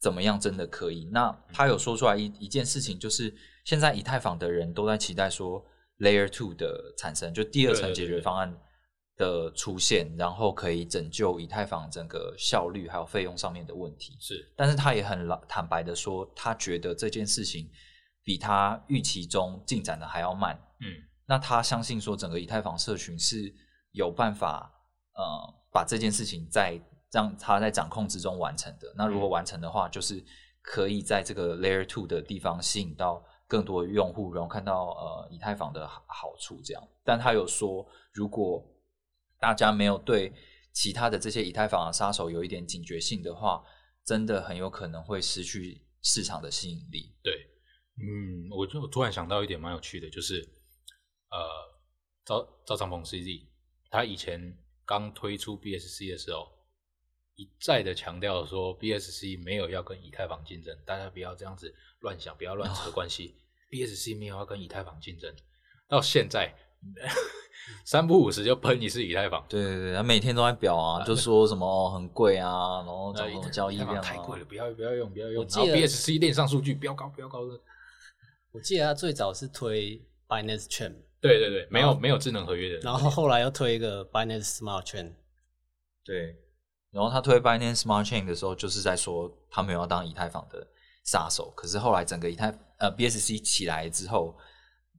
[0.00, 1.08] 怎么样真的可以。
[1.12, 3.32] 那他有说出来一一件事情，就是
[3.64, 5.64] 现在以太坊的人都在期待说
[6.00, 8.54] Layer Two 的产生，就第二层解决方案
[9.16, 14.16] 的出现，然后可以拯救以太坊整个效率还有费用上面的问题。
[14.20, 17.70] 是但是他也很坦白的说，他觉得这件事情
[18.22, 20.54] 比他预期中进展的还要慢。
[20.80, 20.88] 嗯
[21.26, 23.50] 那他相信说，整个以太坊社群是
[23.92, 24.70] 有办法
[25.14, 26.78] 呃把这件事情在
[27.10, 28.92] 让他在掌控之中完成的。
[28.94, 30.22] 那如果嗯完成的话，就是
[30.60, 36.82] 可以在这个 Layer Two 的地方吸引到更多用户，然后看到呃以太坊的好好处这样。
[37.04, 38.62] 但他有说，如果
[39.44, 40.32] 大家没有对
[40.72, 43.62] 其他的这些以太坊的杀手有一点警觉性的话，
[44.02, 47.14] 真的很有可能会失去市场的吸引力。
[47.22, 47.46] 对，
[47.98, 50.40] 嗯，我就我突然想到一点蛮有趣的，就是
[51.30, 51.38] 呃，
[52.24, 53.46] 赵赵长鹏 CZ
[53.90, 56.48] 他以前刚推出 BSC 的时候，
[57.34, 63.36] 一再的强调说 BSC 没有要跟以太坊竞争，大家不要这样子乱想，不要乱扯关系。
[63.70, 65.36] BSC 没有要跟以太坊竞争，
[65.86, 66.54] 到现在
[67.84, 74.00] 三不五时就喷一次以太坊，对对对，他每天都在表啊，就说什么哦很贵啊，然后那找什么交易量啊。
[74.00, 75.46] 太贵了，不要不要用，不要用。
[75.48, 77.60] 然后 BSC 链上数据飙高飙高的，
[78.52, 85.12] 我记得他最早是推 Binance Chain，对对对，没有没有智能合约的，然后后来又推一个 Binance Smart Chain，
[86.04, 86.36] 对，
[86.90, 90.66] 然后他推 Binance Smart Chain 的时候，就是在说他没有要当以太坊的
[91.04, 91.52] 杀手。
[91.56, 94.36] 可是后来整个以太呃 BSC 起来之后，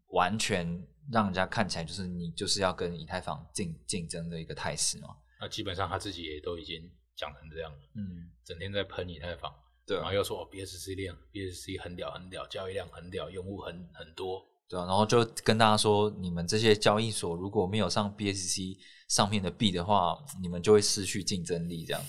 [0.10, 5.16] 完全让人家看起来就是你就是要跟以太坊竞竞争的一个态势嘛。
[5.40, 9.54] 那基本上他自己也都已经讲成这样了，嗯，整天在喷以太坊，
[9.86, 18.78] 对啊，然后又说哦 BSC 量 BSC 很屌很屌，交易量很屌，用户很很多，对啊，然后就跟大家说，你们这些交易所如果没有上 BSC
[19.10, 21.86] 上面的币的话，你们就会失去竞争力。
[21.86, 22.02] 这样，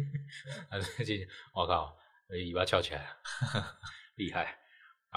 [0.70, 1.96] 啊最近我靠，
[2.28, 3.76] 尾巴翘起来了，
[4.16, 4.56] 厉害。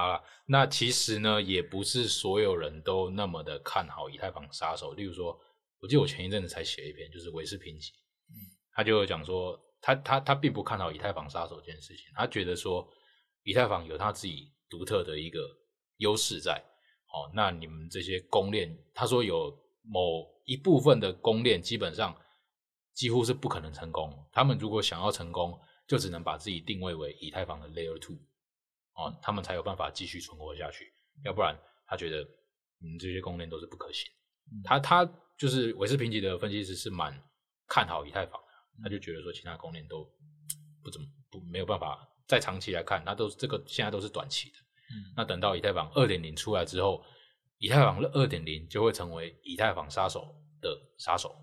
[0.01, 4.93] 好了，那其实呢，也不是所有人都那么的看好以太坊杀手。
[4.93, 5.39] 例如说，
[5.79, 7.91] 我记得我前一阵子才写一篇，就是维斯平奇，
[8.73, 12.87] 他就有讲说，他他他并不看好以太坊杀手这件事情，他觉得说，
[13.43, 15.39] 以太坊有他自己独特的一个
[15.97, 16.59] 优势在。
[17.13, 22.19] 哦，那你们这些公链，他说有某一部分的公链基本上
[22.95, 24.11] 几乎是不可能成功。
[24.31, 28.15] 他们如果想要成功，就只能把自己定位为以太坊的 Layer Two，
[28.95, 30.93] 哦，他们才有办法继续存活下去。
[31.23, 34.09] 要不然，他觉得嗯这些公链都是不可行。
[34.63, 37.13] 他他就是韦斯评级的分析师是蛮
[37.67, 38.47] 看好以太坊的，
[38.83, 40.03] 他就觉得说其他公链都
[40.83, 44.57] 不怎么不没有办法，在长期来看，那都是这个现在都是短期的。
[44.93, 47.01] 嗯那等到以太坊二点零出来之后，
[47.59, 51.33] 以太坊二点零就会成为以太坊杀手的杀手。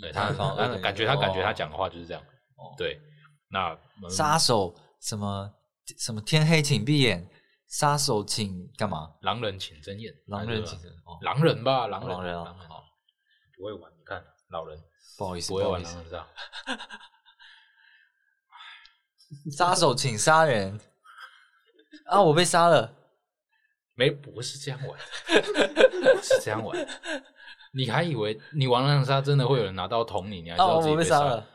[0.00, 2.22] 对他，他感觉他感觉他哦讲的话就是这样。
[2.56, 3.00] 哦对，
[3.48, 5.50] 那嗯杀手什么
[5.98, 7.28] 什么天黑请闭眼，
[7.66, 9.14] 杀手请干嘛？
[9.22, 12.84] 狼人请睁眼，狼人请睁哦狼人吧，狼人，狼人啊好
[13.56, 14.78] 不会玩，你看老人
[15.18, 16.26] 不好意思，不会玩狼人杀，
[19.50, 20.78] 杀手请杀人
[22.06, 22.20] 啊！
[22.22, 22.94] 我被杀了，
[23.94, 26.76] 没不是这样玩的，不是这样玩。
[27.72, 30.42] 你还以为你玩狼人杀真的会有人拿刀捅你？
[30.42, 30.66] 你还知啊！
[30.66, 31.48] 道自己我被杀杀了。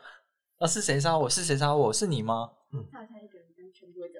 [0.58, 0.66] 啊！
[0.66, 1.28] 是谁杀我？
[1.30, 1.90] 是谁杀我？
[1.92, 2.50] 是你吗？
[2.90, 4.14] 跳下一个人跟全部的角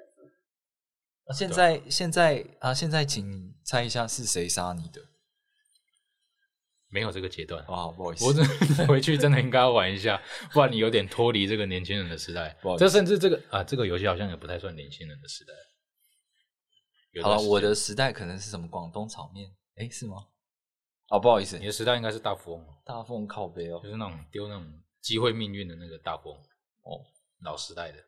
[1.25, 2.73] 啊、现在现在啊！
[2.73, 5.01] 现在请猜一下是谁杀你的？
[6.89, 8.45] 没有这个阶段，哇，不好意思，我真
[8.87, 12.75] 回去真的应该要玩一下，不然你有点脱离这个年轻人的时代不好。
[12.75, 15.53] 意思这甚至这个啊，这个游戏好像也不太算年轻人的时代。
[17.11, 19.49] 有好了，我的时代可能是什么广东炒面？
[19.75, 20.27] 哎，是吗？
[21.07, 23.89] 哦，不好意思你，的时代应该是大富翁，大富翁靠背哦就。
[23.89, 27.05] 是那种丢那种机会命运的那个大富翁哦，
[27.41, 28.03] 老时代的。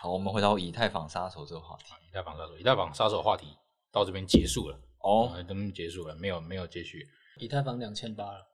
[0.00, 1.92] 好，我们回到以太坊杀手这个话题。
[2.08, 3.48] 以太坊杀手，以太坊杀手话题
[3.90, 7.04] 到这边结束了，哦，哦，这边结束了，没有没有接续。
[7.38, 8.46] 以太坊两千八了，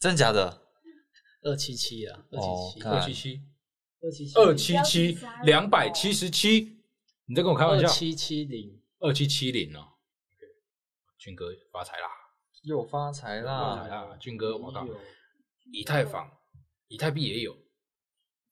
[0.00, 0.62] 真假的？
[1.42, 3.40] 二七七啊，二七七，看二七七，
[4.00, 6.82] 二七七，二七七，两百七十七，
[7.26, 7.86] 你在跟我开玩笑？
[7.86, 9.86] 二七七零，二七七零哦，
[11.18, 12.08] 俊哥发财啦！
[12.62, 14.04] 又发财啦发财啦！
[14.06, 14.16] 啦！
[14.16, 14.96] 俊哥，我靠有，
[15.70, 16.28] 以太坊、
[16.88, 17.54] 以太币也有，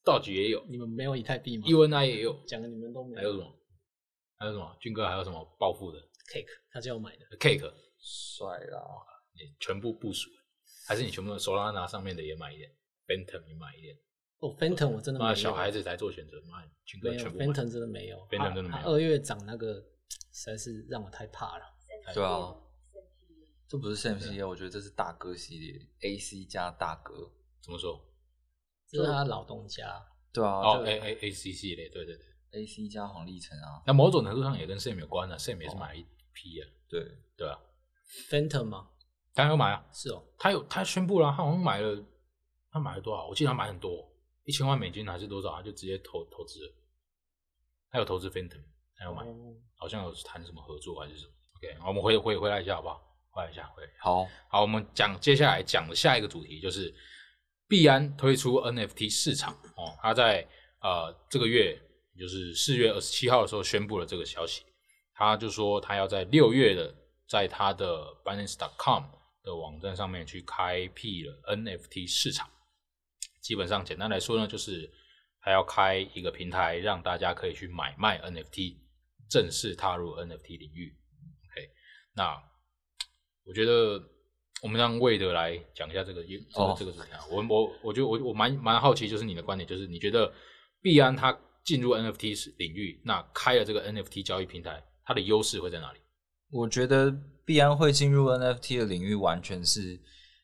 [0.07, 3.59] 道具也有你们没有以太币吗？，UNI 也有，讲的你们都没有，还有什么？
[4.39, 4.77] 还有什么？
[4.79, 5.99] 俊哥还有什么暴富的
[6.33, 7.27] cake，他叫我买的。
[7.39, 7.69] cake？
[7.99, 8.81] 帅啦！
[9.35, 10.31] 你全部部署，
[10.87, 12.71] 还是你全部 Solana 上面的也买一点
[13.09, 13.99] ，Phantom 也买一点？
[14.39, 15.31] 哦，Phantom 我真的没有。
[15.31, 17.47] 妈，小孩子才做选择，妈，俊哥没有全部买。
[17.47, 19.75] Phantom 真的没有 Phantom 真的没有他二月涨那个
[20.33, 21.65] 实在是让我太怕了。
[22.15, 22.55] 对啊，
[23.67, 27.33] 这不是列，我觉得这是大哥系列，AC 加大哥。
[27.61, 28.01] 怎么说？
[28.91, 32.27] 这是他老东家，对啊，哦就，A A A C 系列，对对对。
[32.53, 37.05] AC 加黄立成啊，那某种程度上也跟 Sam 有关啊，Sam 也是买了一批啊，对，
[37.37, 37.59] 对啊
[38.31, 38.89] ，Phantom 吗？
[39.35, 42.03] 他有买啊，是哦，他有他宣布了，他好像买了，
[42.71, 43.27] 他买了多少？
[43.27, 44.09] 我记得他买很多，
[44.45, 45.55] 一千万美金还是多少？
[45.57, 46.73] 他就直接投投资了。
[47.91, 48.63] 他有投资 Phantom，
[48.97, 51.33] 他有买，哦好像有谈什么合作还是什么。
[51.59, 53.03] OK，好，我们回回回来一下好不好？
[53.33, 53.99] 回来一下，回来一下。
[54.01, 56.95] 好，好，我们讲接下来讲的下一个主题就是
[57.69, 60.47] 币安推出 NFT 市场哦，他在
[60.81, 61.81] 呃这个月
[62.19, 64.63] 就是四月二十七号的时候宣布了这个消息，
[65.15, 66.95] 他就说他要在六月的
[67.29, 69.05] 在他的 Binance.com
[69.43, 72.49] 的网站上面去开辟了 NFT 市场。
[73.41, 74.93] 基本上简单来说呢，就是
[75.41, 78.77] 他要开一个平台，让大家可以去买卖 NFT，
[79.29, 80.97] 正式踏入 NFT 领域。
[81.45, 81.71] OK，
[82.15, 82.43] 那
[83.45, 84.03] 我觉得
[84.67, 87.21] 我们让魏德来讲一下这个这个、哦这个事情啊。
[87.31, 90.33] 我我我觉得我我蛮蛮好奇，就是你的观点，就是你觉得
[90.83, 96.01] 币安它进入 NFT 是领域，那开了这个 NFT 交易平台，它的优势会在哪里？
[96.51, 100.01] 我觉得必然会进入 NFT 的领域，完全是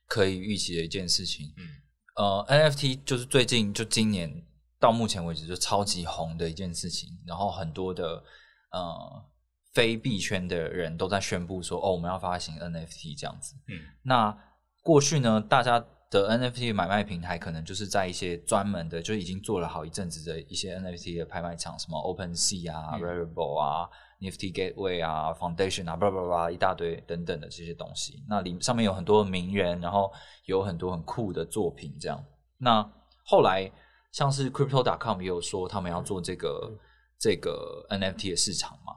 [0.07, 1.53] 可以预期的一件事情。
[1.59, 1.67] 嗯，
[2.15, 4.31] 呃，NFT 就是最近就今年
[4.79, 8.23] 到目前为止就超级红的一件事情，然后很多的
[8.71, 9.25] 呃
[9.73, 13.55] 非币圈的人都在宣布说，哦，我们要发行 NFT 这样子。
[13.69, 14.37] 嗯那
[14.83, 23.89] 过去呢，大家的 NFT 买卖平台可能就是在一些专门的，就已经做了好一阵子的一些 NFT 的拍卖场，什么 OpenSea 啊、嗯 Rarible 啊、
[24.21, 28.23] Nifty Gateway 啊、Foundation 啊，叭叭叭一大堆等等的这些东西。
[28.29, 30.13] 那里上面有很多名人，然后
[30.45, 32.23] 有很多很酷的作品，这样。
[32.59, 32.87] 那
[33.25, 33.71] 后来
[34.11, 36.79] 像是 Crypto.com 也有说他们要做这个、
[37.19, 38.93] 这个 NFT 的市场嘛。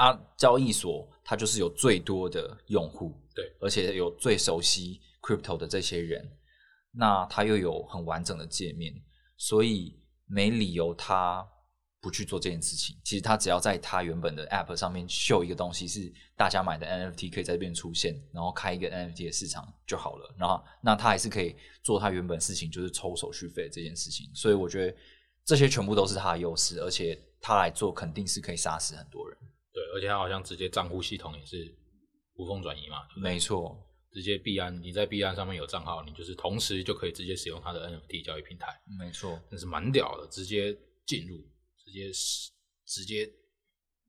[0.00, 6.26] 啊，交易所它就是有最多的用户，对，而且有最熟悉 crypto 的这些人，
[6.90, 8.94] 那它又有很完整的界面，
[9.36, 11.46] 所以没理由它
[12.00, 12.96] 不去做这件事情。
[13.04, 20.34] 其实它只要在它原本的 app 上面秀一个东西，是大家买的 NFT 可以在这边出现，然后开一个 NFT 的市场就好了。
[20.38, 24.30] 然后那它还是可以做它原本事情，就是抽手续费这件事情。
[24.34, 24.96] 所以我觉得
[25.44, 29.36] 这些全部都是它的优势，而且它来做肯定是可以杀死很多人。
[29.72, 31.74] 对，而且它好像直接账户系统也是
[32.34, 33.76] 无缝转移嘛，对不对没错，
[34.12, 38.66] 直接币安，你在币安上面有账号，你就是同时就可以直接使用它的 NFT 交易平台，
[38.98, 39.38] 没错。
[39.50, 41.38] 那是蛮屌的，直接进入，
[41.84, 42.10] 直接
[42.86, 43.30] 直接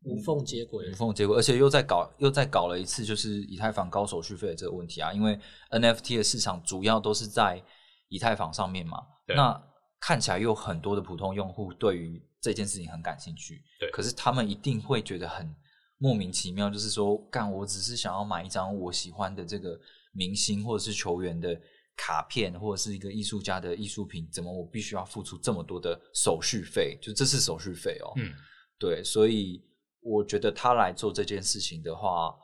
[0.03, 0.95] 无缝接轨无。
[0.95, 5.13] 缝接轨，而且又在搞又在搞了一次，就是以太坊高手续费的这个问题啊。
[5.13, 5.37] 因为
[5.69, 7.63] NFT 的市场主要都是在
[8.07, 8.97] 以太坊上面嘛，
[9.27, 9.53] 对那
[10.01, 15.55] 看起来又有很多的普通用户对于这件事情很感兴趣，对可是他们一定会觉得很
[15.97, 19.79] 莫名其妙，就是说，干，我只是想要买一张我喜欢的这个
[20.11, 21.55] 明星或者是球员的
[21.95, 26.97] 卡片，或者是一个艺术家的艺术品，怎么我必须要付出这么多的手续费？
[26.99, 28.33] 就这是手续费哦，嗯，
[28.79, 29.63] 对，所以
[29.99, 32.35] 我觉得他来做这件事情的话，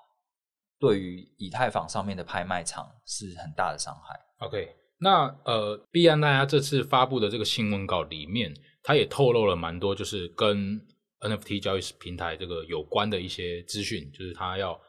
[0.77, 4.19] 对于以太坊上面的拍卖场是很大的伤害。
[4.45, 10.81] OK，那呃，币安大家这次发布的这个新闻稿里面，它也透露了蛮多，就是跟
[11.19, 14.79] NFT 交易平台这个有关的一些资讯，就是它要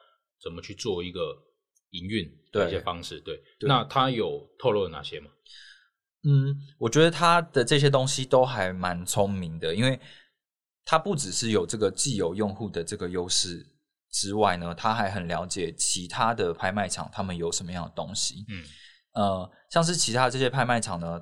[0.42, 1.36] 怎么去做一个
[1.90, 3.20] 营运的一些方式。
[3.20, 5.30] 对，对那它有透露了哪些吗？
[6.24, 9.98] 嗯，我觉得他的这些东西都还蛮聪明的，因为
[10.84, 13.64] 他不只是有这个既有用户的这个优势
[14.10, 18.44] 之外呢，他还很了解其他的拍卖场他们有什么样的东西。
[18.48, 18.64] 嗯
[19.18, 21.20] 呃，像是其他这些拍卖场呢，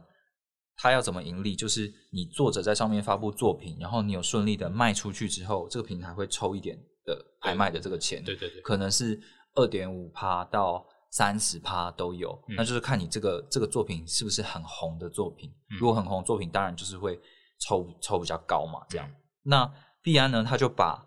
[0.77, 1.57] 它要怎么盈利？
[1.57, 9.19] 就是你作者在上面发布作品，然后你有顺利的卖出去之后，这个平台会抽一点的拍卖的这个钱，对对对，可能是
[9.55, 15.51] 二点五趴到三十趴都有，嗯那就是看你这个这个作品是不是很红的作品。
[15.71, 17.19] 嗯如果很红的作品，当然就是会
[17.59, 19.09] 抽抽比较高嘛，这样。
[19.09, 19.17] 嗯
[19.49, 21.07] 那币安呢，他就把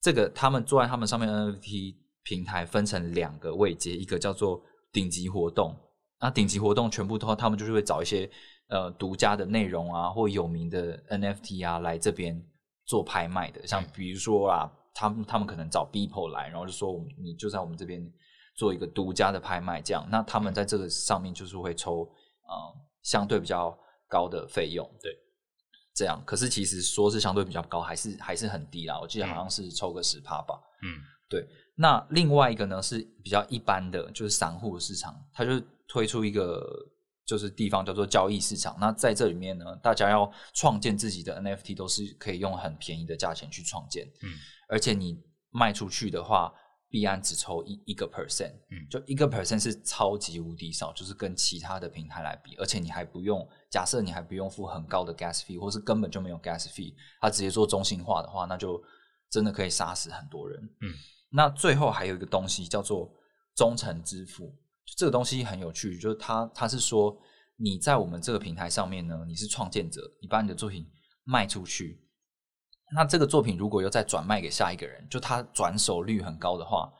[0.00, 4.62] 这个他们坐在他们上面的 NFT 平台分成两个位阶，一个叫做
[4.92, 5.76] 顶级活动，
[6.20, 8.28] 那顶级活动全部都他们就是会找一些
[8.68, 12.42] 呃独家的内容啊，或有名的 NFT 啊来这边
[12.84, 18.02] 做拍卖的，像嗯比如说啊，他们他们可能找 Beeple 来，然后就说我们你就在我们这边
[18.56, 22.54] 做一个独家的拍卖，这样，那他们在这个上面就是会抽呃
[23.02, 23.76] 相对比较
[24.08, 24.84] 高的费用。
[25.00, 25.12] 对，
[25.94, 26.20] 这样。
[26.26, 28.98] 可是其实说是相对比较高，还是还是很低啦。
[28.98, 30.58] 我记得好像是抽个十趴吧。
[30.82, 30.98] 嗯
[31.30, 31.46] 对
[31.76, 36.62] 那另外一个呢是比较一般的，就是散户市场，它就推出一个
[37.26, 38.76] 就是地方叫做交易市场。
[38.78, 44.30] 那在这里面呢，大家要创建自己的 NFT 都是可以用很便宜的价钱去创建，嗯，
[44.68, 45.20] 而且你
[45.50, 46.52] 卖出去的话，
[46.90, 58.82] 币安只抽一一个 percent，嗯就一个 percent 是超级无敌少，就是跟其他的平台来比，而且你还不用假设你还不用付很高的 gas fee，或是根本就没有 gas fee，它直接做中心化的话，那就
[59.30, 60.62] 真的可以杀死很多人。
[60.80, 60.94] 嗯，
[61.30, 63.10] 那最后还有一个东西叫做
[63.54, 64.54] 忠诚支付，
[64.96, 67.16] 这个东西很有趣，就是他他是说
[67.56, 70.86] 你在我们这个平台上面呢，你是创建者，你把你的作品
[71.24, 72.00] 卖出去，
[72.94, 76.92] 那这个作品如果又再转卖给下一个人，就他转手率很高的话，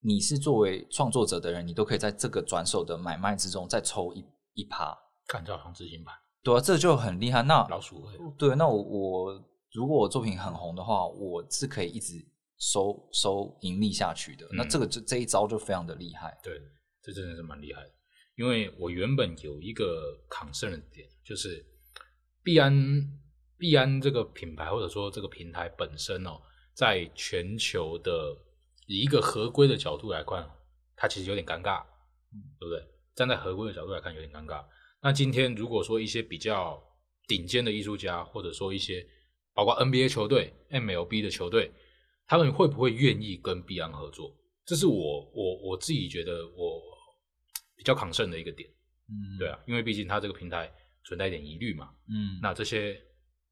[0.00, 4.24] 你是作为创作者的人，你都可以在这个转手的买卖之中再抽一
[4.54, 4.96] 一趴。
[5.26, 7.42] 看这好像资金盘对啊，这就很厉害。
[7.42, 12.14] 那老鼠会，对，那我我如果我作品很红的话，我是可以一直
[12.58, 14.44] 收收盈利下去的。
[14.52, 16.36] 那嗯这个这这一招就非常的厉害。
[16.42, 16.54] 对，
[17.02, 17.90] 这真的是蛮厉害的。
[18.36, 21.64] 因为我原本有一个 concern 的点，就是
[22.42, 22.72] 币安
[23.58, 26.40] 币安这个品牌或者说这个平台本身哦，
[26.72, 28.34] 在全球的
[28.86, 30.48] 以一个合规的角度来看，
[30.96, 31.84] 它其实有点尴尬，
[32.58, 32.82] 对不对？
[33.14, 34.64] 站在合规的角度来看，有点尴尬。
[35.02, 36.82] 那今天如果说一些比较
[37.26, 39.06] 顶尖的艺术家，或者说一些
[39.52, 41.70] 包括 NBA 球队、MLB 的球队，
[42.26, 44.34] 他们会不会愿意跟币安合作？
[44.64, 46.80] 这是我我我自己觉得我
[47.80, 48.68] 比较抗胜的一个点，
[49.08, 50.70] 嗯，对啊，因为毕竟它这个平台
[51.02, 51.94] 存在一点疑虑嘛。
[52.08, 52.92] 嗯，那这些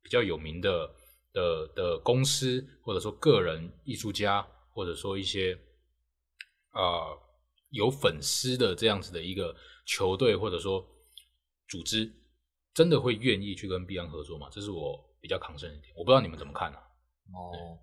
[0.03, 0.95] 比较有名的
[1.33, 5.59] 的的公司，或者说个人艺术家，或者说一些
[6.73, 7.19] 呃
[7.71, 9.57] 有粉丝的这样子的一个
[9.87, 10.87] 球队，或者说
[11.67, 12.13] 组织，
[12.75, 14.51] 真的会愿意去跟币安合作吗？
[14.53, 16.79] 这是我比较抗胜的一点，我不知道你们怎么看啊？
[17.33, 17.81] 哦，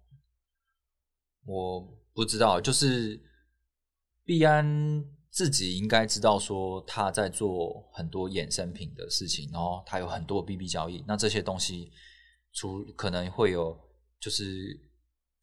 [1.44, 1.82] 我
[2.14, 3.20] 不知道，就是
[4.24, 5.04] 币安
[5.36, 11.92] 自己应该知道说他在做很多衍生品的事情，然后他有很多 BB 交易，那这些东西
[12.54, 13.78] 除可能会有
[14.18, 14.46] 就是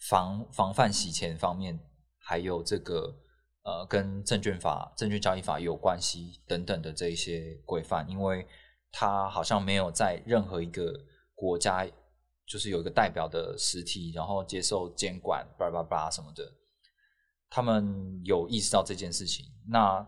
[0.09, 1.79] 防防范洗钱方面，
[2.19, 3.15] 还有这个
[3.65, 8.47] 呃跟证券法、证券交易法有关系等等的这一些规范，因为
[8.91, 10.91] 他好像没有在任何一个
[11.35, 11.87] 国家
[12.47, 16.51] 就是有一个代表的实体，然后接受监管，叭叭叭什么的。
[17.55, 20.03] 他们有意识到这件事情，那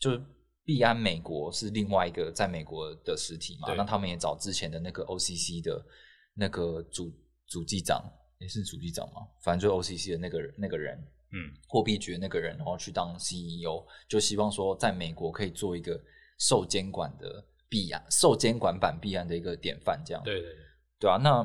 [0.00, 0.18] 就
[0.64, 5.84] 币安美国是另外一个在美国的实体嘛，那他们也找之前的那个 OCC 的
[6.32, 7.12] 那个主
[7.46, 8.02] 主机长，
[8.38, 10.98] 也是主机长嘛，反正就 OCC 的那个人那个人，
[11.32, 16.00] 嗯，货币局的那个人，然后去当 CEO，就希望说在美国可以做一个
[16.38, 20.22] 受监管的币安，受监管版币安的一个典范，这样。
[20.24, 20.56] 对对对，
[21.00, 21.40] 对啊，那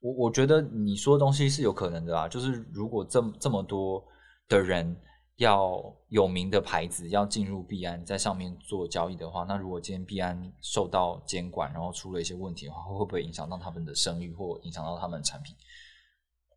[0.00, 4.04] 我我觉得你说的东西是有可能的啊，就是如果这么这么多
[4.50, 5.00] 的人
[5.36, 15.56] 要有名的牌子要进入币安，在上面做交易的话，那如果今天币安受到监管，然后出了一些问题的话，会不会影响到他们的声誉或影响到他们的产品？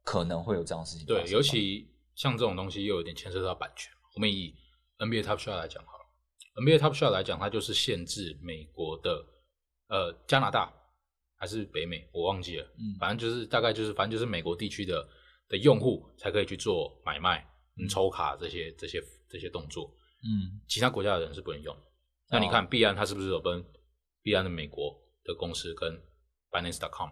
[0.03, 1.05] 可能会有这样的事情。
[1.05, 3.89] 对，尤其像这种东西又有点牵涉到版权。
[4.15, 4.53] 我们以
[4.97, 6.05] NBA Top Shot 来讲好了
[6.61, 9.23] ，NBA Top Shot 来讲，它就是限制美国的
[9.87, 10.73] 呃加拿大
[11.37, 15.07] 还是北美，我忘记了，嗯反正就是大概就是反正就是美国地区的
[15.47, 17.47] 的用户才可以去做买卖、
[17.77, 21.75] 嗯、抽卡这些这些这些动作，嗯其他国家的人是不能用。
[22.29, 23.63] 那你看币安，它是不是有跟
[24.21, 26.01] 币安的美国的公司跟
[26.51, 27.09] Binance.com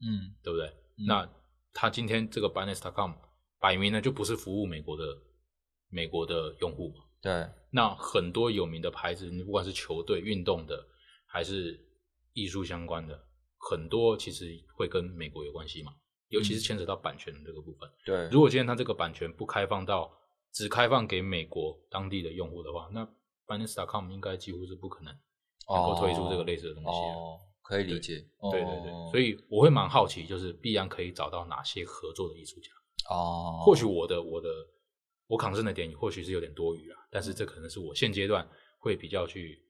[0.00, 0.66] 嗯对不对？
[0.98, 1.28] 嗯那
[1.72, 3.12] 他今天这个 Binance.com
[3.58, 5.04] 摆明呢就不是服务美国的
[5.88, 7.04] 美国的用户嘛。
[7.20, 10.86] 对，那很多有名的牌子，你不管是球队、运动的，
[11.26, 11.80] 还是
[12.34, 13.18] 艺术相关的，
[13.56, 14.44] 很多其实
[14.76, 15.92] 会跟美国有关系嘛。
[16.28, 17.88] 尤其是牵扯到版权的这个部分。
[18.04, 20.10] 对，如果今天它这个版权不开放到
[20.52, 23.06] 只开放给美国当地的用户的话，那
[23.46, 25.12] Binance.com 应该几乎是不可能
[25.68, 27.14] 能够推出这个类似的东西的。
[27.14, 28.24] 哦，可以理解。
[28.50, 32.70] 对对对，哦所以我会蛮好奇，就是必然可以找到哪些合作的艺术家。
[33.10, 34.48] 哦，或许我的我的
[35.26, 38.48] 我抗争的点或许是有点多余啊，但是这可能是我现阶段
[38.78, 39.62] 会比较去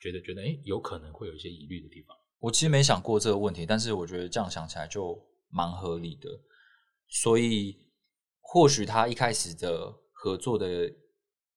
[0.00, 2.16] 觉得觉得，哎，有可能会有一些疑虑的地方。
[2.38, 5.18] 我其实没想过这个问题，但是我觉得这样想起来就
[5.52, 6.28] 蛮合理的。
[7.08, 7.78] 所以
[8.40, 10.92] 或许他一开始的合作的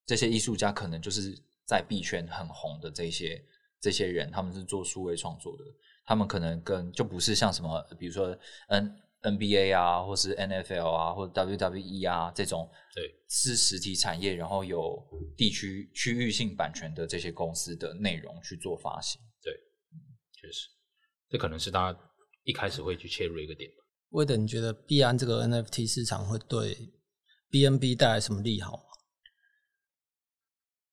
[0.05, 1.35] 这些艺术家，可能就是
[1.65, 3.43] 在币圈很红的这些
[3.79, 5.63] 这些人，他们是做数位创作的，
[6.05, 8.37] 他们可能跟就不是像什么，比如说
[8.67, 15.01] N NBA 啊，或是 NFL 啊，或者 WWE 啊这种，对，是实体产业，然后有
[15.35, 19.19] 地区区域性版权的这些公司的内容去做发行。
[19.41, 19.51] 对
[20.33, 20.67] 确实，
[21.29, 21.99] 这可能是大家
[22.43, 23.84] 一开始会去切入一个点吧。
[24.15, 26.93] 魏德，你觉得币安这个 NFT 市场会对
[27.51, 28.85] BNB 带来什么利好？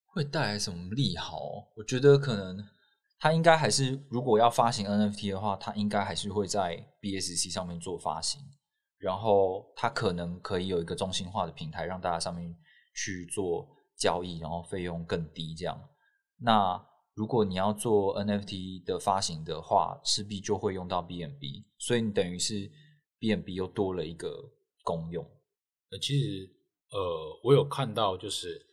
[0.06, 1.38] 会带来什么利好？
[1.76, 2.66] 我觉得可能
[3.20, 8.42] 它应该还是，如果要发行 NFT 的话，它应该还是会在 BSC 上面做发行，
[8.98, 12.52] 然后它可能可以有一个中心化的平台，让大家上面
[12.92, 15.54] 去做交易，然后费用更低。
[15.54, 15.80] 这样，
[16.38, 22.68] 那如果你要做 NFT 的发行的话，势必就会用到 BNB，所以你等于是
[23.22, 24.52] BNB 又多了一个
[24.82, 25.24] 功用。
[25.90, 26.50] 呃，其实
[26.90, 28.66] 呃，我有看到就是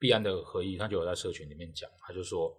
[0.00, 2.52] 币安的合一，他就有在社群里面讲，他就说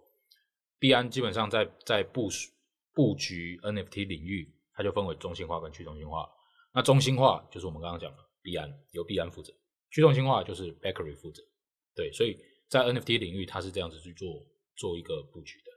[0.78, 2.50] 币安基本上在在部署
[2.94, 6.26] 布局 NFT 领域，它就分为中心化跟去中心化。
[6.72, 9.52] 那中心化就是我们刚刚讲的币安由币安负责，
[9.90, 11.42] 去中心化就是 Bakery 负责。
[11.94, 15.72] 对，所以在 NFT 领域，它是这样子去做做一个布局的。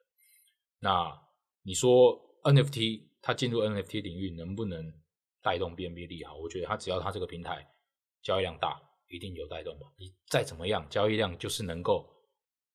[0.80, 1.20] 那
[1.64, 4.92] 你说 NFT 它进入 NFT 领域能不能
[5.42, 6.36] 带动 BNB 利好？
[6.38, 7.66] 我觉得它只要它这个平台
[8.22, 9.88] 交易量大，一定有带动吧。
[9.98, 12.08] 你再怎么样，交易量就是能够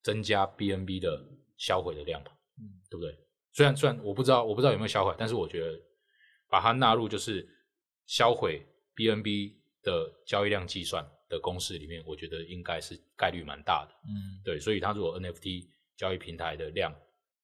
[0.02, 1.24] 增加 BNB 的
[1.56, 3.16] 销毁的量吧，嗯，对不对？
[3.52, 5.78] 虽然虽然我不知道我不知道有没有销毁，但是我觉得
[6.48, 7.48] 把它纳入就是
[8.06, 8.60] 销毁
[8.94, 13.94] BNB 的交易量计算的公式里面，我觉得应该是概率蛮大的。
[14.08, 16.94] 嗯对，所以它如果 NFT 交易平台的量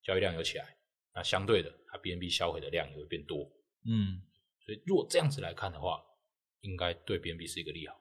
[0.03, 0.77] 交易量有起来，
[1.15, 3.51] 那相对的它 BNB 销毁的量也会变多。
[3.87, 4.21] 嗯
[4.65, 6.03] 所以如果这样子来看的话，
[6.61, 7.95] 应该对 BNB 是一个利好。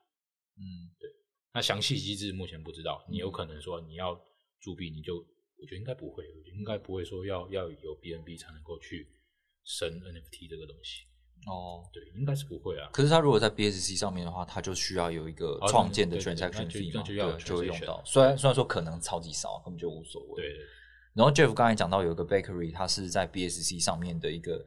[0.58, 1.10] 嗯，对
[1.54, 4.20] 那详细机制目前不知道，你有可能说你要
[4.60, 9.08] 铸币，你就我觉得应该不会，我觉得应该不会说要要有 BNB 才能够去
[9.64, 11.04] 升 NFT 这个东西。
[11.48, 11.84] 哦。
[11.92, 12.90] 对，应该是不会啊。
[12.94, 18.04] 可是他如果在 BSC 上面的话，他就需要有一个哦创建的 transaction 就 fee 嘛，就会用到。
[18.06, 20.44] 虽然虽然说可能超级少，根本就无所谓。
[20.44, 20.66] 对对，
[21.16, 24.66] 然后 Jeff 刚才讲到有一个 bakery，它是在 BSC 上面的一个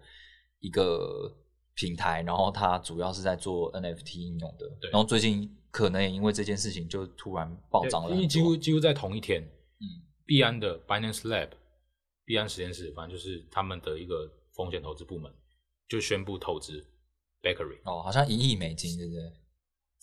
[0.59, 1.33] 一个
[1.75, 4.69] 平台，然后它主要是在做 NFT 应用的。
[4.81, 8.57] 对然后最近可能也因为这件事情，就突然暴涨了因为几乎。
[8.57, 9.85] 几乎在同一天，嗯，
[10.25, 11.51] 币安的 Binance Lab，
[12.25, 15.33] 币安实验室，反正就是他们的一个风险投资部门
[15.89, 16.85] 就宣布投资
[17.43, 17.79] Bakery。
[17.85, 19.23] 哦，好像一亿美金，对不对？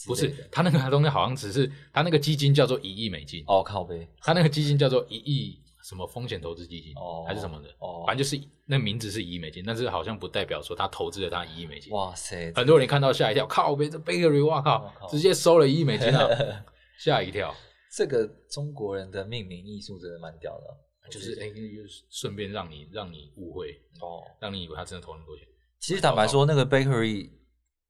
[0.07, 11.91] 不是他那个东西好像只是他那个基金叫做一亿美金，哦，靠背他那个基金叫做一亿什么风险投资基金，哦还是什么的，哦反正就是那名字是一亿美金，但是好像不代表说他投资了他一亿美金。
[11.93, 16.27] 哇塞，很多人看到吓一跳，靠背这 Bakery，哇我靠靠，直接收了一亿美金啊，
[16.99, 17.53] 吓一跳。
[17.93, 24.23] 这个中国人的命名艺术真的蛮屌的，就是哎，就是顺便让你让你误会，哦。
[24.39, 25.45] 让你以为他真的投那么多钱。
[25.79, 27.29] 其实坦白说，那个 bakery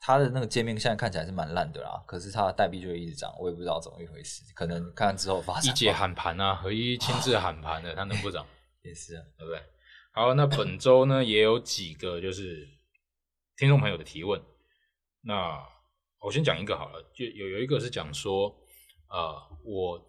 [0.04, 5.72] 它的那个界面现在看起来是蛮烂的啦，可是它的代币就会一直涨，我也不知道怎么一回事，可能看看之后发展。
[5.72, 8.44] 一姐喊盘啊，何一亲自喊盘的，它能不涨，
[8.82, 9.62] 也是啊，对不对？
[10.12, 12.68] 好，那本周呢也有几个就是
[13.58, 14.42] 听众朋友的提问，
[15.22, 15.64] 那
[16.20, 18.50] 我先讲一个好了，就有有一个是讲说，
[19.08, 20.02] 呃，我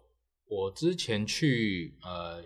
[0.49, 2.43] 我之前去呃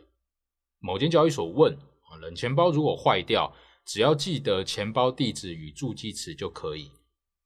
[0.80, 6.92] 某间交易所问，啊冷钱包如果坏掉，只要记得钱包地址与助记词就可以，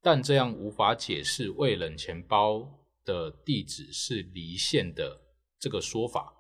[0.02, 2.68] 但这样无法解释未冷钱包
[3.06, 5.22] 的地址是离线的
[5.60, 6.34] 这个说法。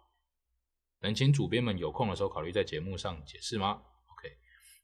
[1.01, 3.81] 能请主编们有空的时候考虑在节目上解释吗
[4.11, 4.35] ？OK，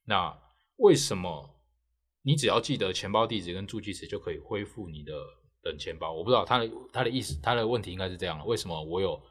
[0.06, 0.36] 那
[0.78, 1.60] 为什么
[2.24, 5.14] 你只要记得钱包地址跟助记词就可以恢复你的
[5.64, 6.12] 冷钱包？
[6.14, 9.22] 我不知道他的他的意思，他的问题应该是这样：为什么我有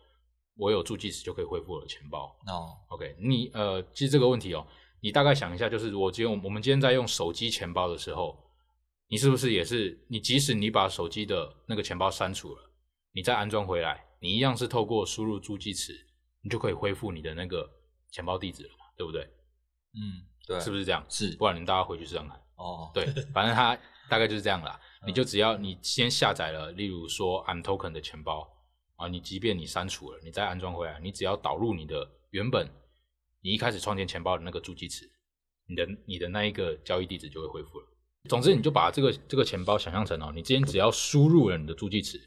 [0.56, 4.64] 我有助记词就可以恢复我的钱包哦，？OK，你呃，其实这个问题哦，
[5.00, 8.45] 你大概想一下，就是我今天我们今天在用手机钱包的时候，
[9.08, 12.70] 你是不是也是你即使你把手机的那个钱包删除了，
[13.12, 15.92] 你再安装回来，你一样是透过输入助记词，
[16.42, 17.68] 你就可以恢复你的那个
[18.10, 19.22] 钱包地址了嘛，对不对？
[19.94, 21.04] 嗯，对，是不是这样？
[21.08, 22.28] 是不然你大家回去试试看。
[22.56, 23.78] 哦，对， 反正它
[24.08, 24.80] 大概就是这样啦。
[25.06, 28.50] 你就只要你先下载了，例如说 I'm Token 的钱包
[28.96, 32.68] 啊，你即便你删除了，你再安装回来，你只要导入你的原本
[33.40, 35.08] 你一开始创建钱包的那个助记词，
[35.68, 37.86] 你的你的那一个交易地址就会恢复了。
[38.26, 42.20] 总之，你就把这个这个钱包想象成哦，你今天只要输入了你的助记词，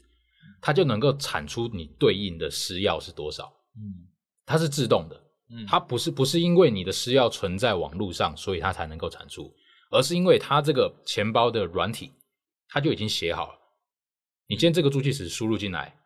[0.60, 4.08] 它就能够产出你对应的私钥是多少，嗯
[4.44, 5.16] 它是自动的。
[5.52, 9.52] 嗯，它不是不是因为你的私钥存在网络上，所以它才能够产出，
[9.90, 12.12] 而是因为它这个钱包的软体，
[12.68, 13.58] 它就已经写好了。
[14.46, 15.96] 你今天这个助记词输入进来，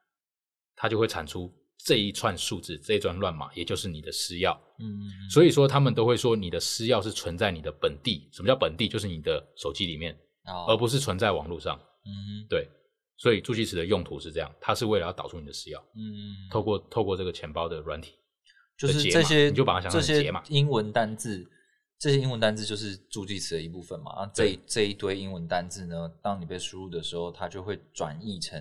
[0.74, 1.52] 它就会产出
[1.84, 4.56] 这一串数字，这一串乱码，也就是你的私钥。
[4.78, 8.28] 嗯所以说，他们都会说你的私钥是存在你的本地。
[8.32, 8.88] 什么叫本地？
[8.88, 10.14] 就是你的手机里面，
[10.46, 11.78] 哦，而不是存在网络上。
[12.06, 12.66] 嗯对，
[13.18, 18.14] 所以助记词的用途是这样，它是为了要导出你的私钥，嗯，透过透过这个钱包的软体。
[18.78, 21.46] 就是这些，你就把它想成解码英文单字，
[21.98, 24.10] 这些英文单字就是助记词的一部分嘛。
[24.12, 28.60] 啊，这对这一堆英文单字呢，当你被输入的时候，它就会转译成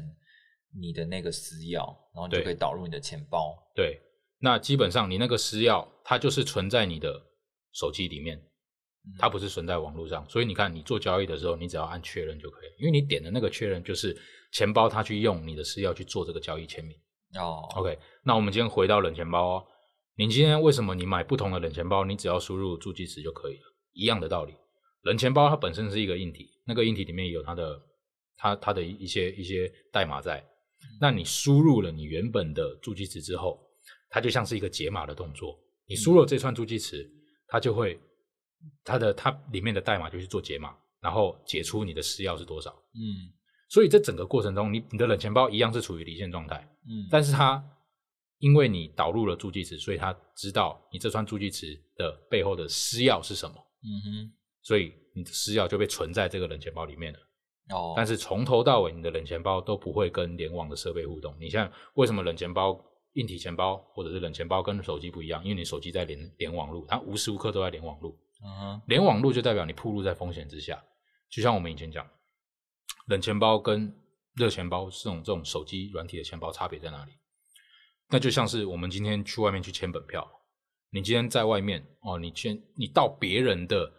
[0.79, 3.55] 你的那个私钥，然后你就可以导入你的钱包。
[3.75, 3.99] 对，
[4.39, 7.21] 那基本上你那个私钥，它就是存在你的
[7.73, 10.27] 手机里面，嗯它不是存在网络上。
[10.29, 14.15] 所以你看，你做交易的时候，你只要按确认就可以，因为你点的那个确认就是
[14.51, 16.97] 钱包它去用你的私钥去做这个交易签名。
[17.39, 19.65] 哦 OK，那我们今天回到冷钱包哦。
[20.15, 23.63] 你今天为什么你买不同的冷钱包，你只要输入助记词就可以了？
[23.93, 24.53] 一样的道理，
[25.01, 27.81] 冷钱包它本身是一个硬体，那个硬体里面有它的
[28.37, 30.43] 它它的一些一些代码在。
[30.99, 33.59] 那你输入了你原本的助记词之后，
[34.09, 35.59] 它就像是一个解码的动作。
[35.87, 37.05] 你输入了这串助记词，
[37.47, 37.99] 它就会
[38.83, 42.71] 它的它里面的代码就去做解码，然后解出你的私钥是多少。
[42.95, 43.33] 嗯
[43.69, 46.57] 所以这整个过程中，你你的冷钱包一样是处于离线状态。
[46.87, 47.63] 嗯，但是它
[48.37, 51.65] 因为你导入了助记词，所以它知道你这串助记词
[51.95, 57.19] 的背后的私钥是什么，嗯哼所以你的私钥就被存在这个冷钱包里面了。
[57.69, 61.35] 哼，哦，但是从头到尾，你的冷钱包都不会跟联网的设备互动。
[61.39, 62.79] 你像为什么冷钱包、
[63.13, 65.43] 硬体钱包或者是冷钱包跟手机不一样？
[65.43, 68.17] 因为你手机在连连网路，它无时无刻都在连网路。
[68.43, 70.83] 嗯哼，连网路就代表你暴露在风险之下。
[71.29, 72.07] 就像我们以前讲，
[73.07, 73.93] 冷钱包跟
[74.35, 77.11] 热钱包这种这种手机软体的钱包差别在哪里？
[78.09, 80.29] 那就像是我们今天去外面去签本票，
[80.91, 83.91] 你今天在外面哦，你签你到别人的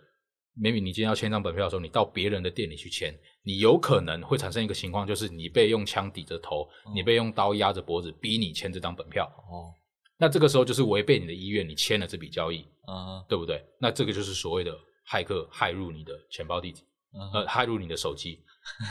[0.58, 9.24] ，maybe 你今天要签张本票的时候，你到别人的店里去签，你有可能会产生一个情况，就是你被用枪抵着头，你被用刀压着脖子，逼你签这张本票。
[9.50, 9.72] 哦，
[10.16, 13.64] 那这个时候就是违背你的意愿，你签了这笔交易，嗯哼，对不对？
[13.78, 14.76] 那这个就是所谓的
[15.08, 16.82] 骇客骇入你的钱包地址，
[17.12, 18.42] 嗯，呃，骇入你的手机，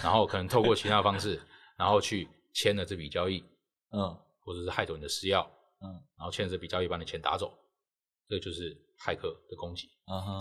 [0.04, 1.42] 然后可能透过其他方式，
[1.78, 3.44] 然后去签了这笔交易，
[3.92, 5.46] 嗯或者是害走你的私钥，
[5.82, 7.58] 嗯然后签了这笔交易把你钱打走，
[8.28, 9.90] 这就是骇客的攻击，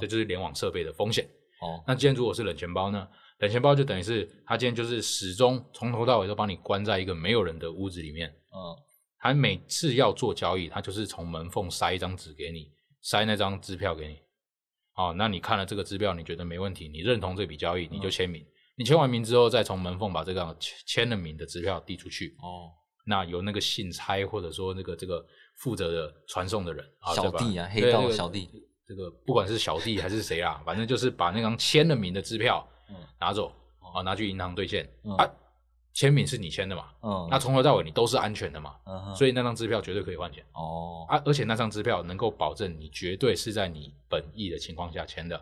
[0.01, 1.25] 这，就是联网设备的风险。
[1.61, 3.09] 哦，那今天如果是冷钱包呢？
[3.39, 8.77] 冷钱包就等于是它今天就是始终从头到尾都把你关在一个没有人的屋子里面，嗯
[9.19, 14.19] 它每次要做交易，它就是从门缝塞一张纸给你，塞那张支票给你。
[14.95, 18.45] 哦，那你看了这个支票，你觉得没问题，你认同这笔交易，你就签名。
[18.77, 22.37] 你签完名之后，再从门缝把这个签签了名的支票递出去。
[22.41, 22.71] 哦，
[23.07, 25.25] 那由那个信差或者说那个这个
[25.57, 28.49] 负责的传送的人啊，小弟啊黑道对这个小弟
[28.87, 33.53] 这个不管是小弟还是谁啦，反正就是把那张签了名的支票嗯拿走
[33.95, 35.31] 啊，拿去银行兑现嗯啊，
[35.95, 40.45] 签名是你签的嘛，嗯，那从头到尾你都是安全的嘛，嗯，所以那张支票绝对可以换钱。
[40.55, 45.37] 哦，啊，而且那张支票能够保证你绝对是在你本意的情况下签的，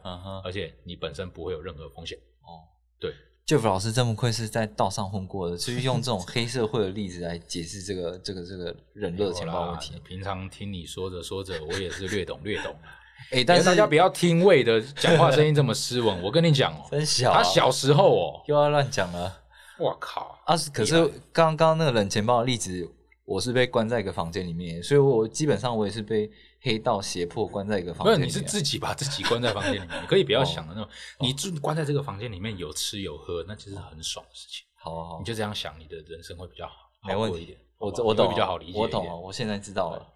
[0.44, 2.18] 而且你本身不会有任何风险。
[2.42, 2.66] 哦，
[2.98, 3.14] 对
[3.50, 10.00] ，Jeff 老师真不愧是在道上混过的，就是用这种黑社会的例子来解释这个这个这个冷热钱包问题。
[10.06, 12.72] 平常听你说着说着，我也是略懂略懂。
[13.32, 16.22] 哎，但是但是大家不要听魏的讲话声音这么斯文。
[16.22, 19.36] 我跟你讲哦， 真小，他小时候哦，又要乱讲了
[19.78, 20.56] 我靠，啊！
[20.56, 22.88] 是可是刚刚那个冷钱包的例子，
[23.24, 26.30] 我是被关在一个房间里面，所以我基本上我也是被
[26.60, 28.42] 黑道胁迫关在一个房没有，间里面。
[28.42, 30.90] 你是自己把自己关在房间里面， 你可以不要哦想的那种，
[31.20, 34.66] 你住关在这个房间里面有吃有喝，那其实很爽的事情。
[34.74, 36.74] 好啊你，就这样想，你的人生会比较好，
[37.06, 38.78] 没问题我我懂啊，你会比较好理解。
[38.78, 40.06] 我懂了，我现在知道了。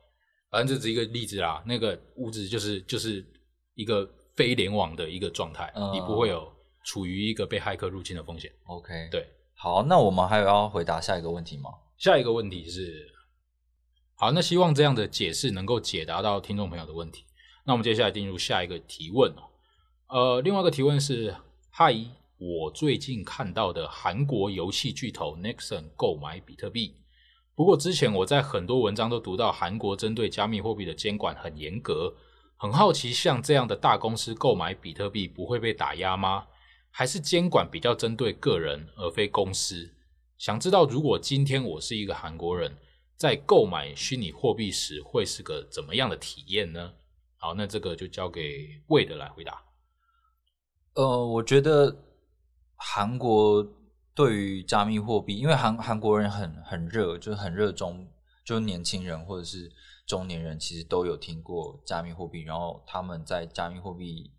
[0.50, 1.62] 反正这只是一个例子啦。
[1.66, 3.24] 那个屋子就是就是
[3.74, 6.46] 一个非联网的一个状态，嗯你不会有
[6.84, 8.52] 处于一个被骇客入侵的风险。
[8.66, 11.70] OK，对，好，那我们还有要回答下一个问题吗？
[11.96, 13.10] 下一个问题是，
[14.16, 17.24] 好，那希望这样的解释能够解答到听众朋友的问题。
[17.64, 19.42] 那我们接下来进入下一个提问哦。
[20.06, 21.34] 呃，另外一个提问是：
[21.68, 21.92] 嗨，
[22.38, 26.94] 我最近看到的韩国游戏巨头 Nexon 购买比特币。
[27.56, 32.14] 不过之前我在很多文章都读到，韩国针对加密货币的监管很严格。
[32.56, 36.46] 很好奇，像这样的大公司购买比特币不会被打压吗？
[36.90, 39.92] 还是监管比较针对个人而非公司？
[40.38, 42.76] 想知道，如果今天我是一个韩国人，
[43.16, 46.92] 在购买虚拟货币时，会是个怎么样的体验呢？
[47.36, 49.62] 好，那这个就交给魏的来回答。
[50.94, 51.94] 呃，我觉得
[52.76, 53.66] 韩国
[54.14, 58.08] 对于加密货币，因为韩韩国人很很热，就是很热衷，
[58.44, 59.70] 就年轻人或者是
[60.06, 64.32] 中年人，其实都有听过加密货币，然后他们在加密货币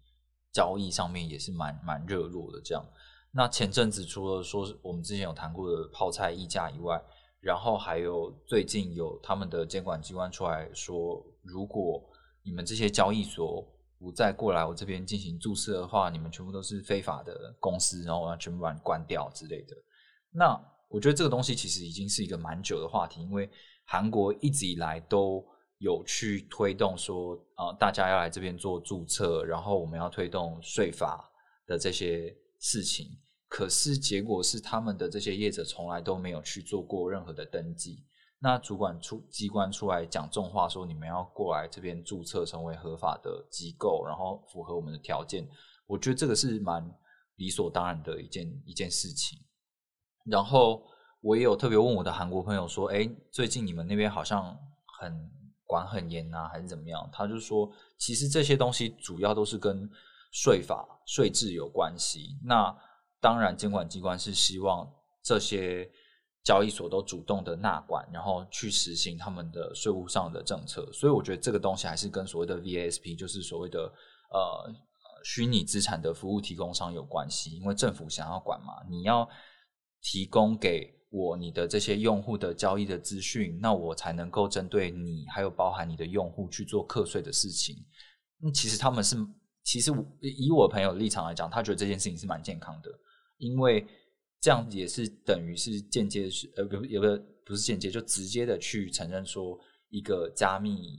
[0.51, 2.61] 交易上面也是蛮蛮热络的。
[2.63, 2.85] 这样，
[3.31, 7.01] 那前阵子除了说我们之前有谈过的泡菜溢价以外，
[7.45, 12.03] 然后还有最近有他们的监管机关出来说，如果
[12.41, 13.63] 你们这些交易所
[13.99, 19.75] 不再过来我这边进行注册的话，你们全部都是非法的公司，然后我要全部把你关掉之类的。
[20.31, 23.47] 那我觉得这个东西其实已经是一个蛮久的话题，因为
[23.85, 25.45] 韩国一直以来都
[25.77, 31.31] 有去推动说，啊、大家要来这边做注册，然后我们要推动税法
[31.67, 33.05] 的这些事情。
[33.55, 38.03] 可是结果是，他们的这些业者从来都没有去做过任何的登记。
[38.37, 45.47] 那主管出机关出来讲重话，说你们要过来这边注册成为合法的机构，然后符合我们的条件。
[45.87, 46.85] 我觉得这个是蛮
[47.37, 49.39] 理所当然的一件一件事情。
[50.25, 50.83] 然后
[51.21, 54.53] 我也有特别问我的韩国朋友说：“哎，最近你们那边好像
[54.99, 55.31] 很
[55.65, 59.89] 管很严啊，还是怎么样？”他就说：“其实这些东西主要都是跟
[60.33, 62.37] 税法、税制有关系。
[62.43, 62.75] 那
[63.25, 64.87] 当然，监管机关是希望
[65.23, 65.89] 这些
[66.43, 70.87] 交易所都主动的纳管，然后去实行他们的税务上的政策。
[70.93, 73.79] 所以我觉得这个东西还是跟所谓的 VASP，就是所谓的
[74.29, 74.71] 呃
[75.23, 77.49] 虚拟资产的服务提供商有关系。
[77.55, 79.27] 因为政府想要管嘛，你要
[80.03, 87.75] 提供给我你的这些用户的交易的资讯，那我才能够针对你还有包含你的用户去做课税的事情。
[88.37, 89.17] 那其实他们是，
[89.63, 92.91] 其实我以我朋友立场来讲，他觉得这件事情是蛮健康的，
[93.37, 93.85] 因为
[94.39, 99.59] 这样也是等于是间接是呃不有个不是间接，就直接的去承认说
[99.89, 100.97] 一个加密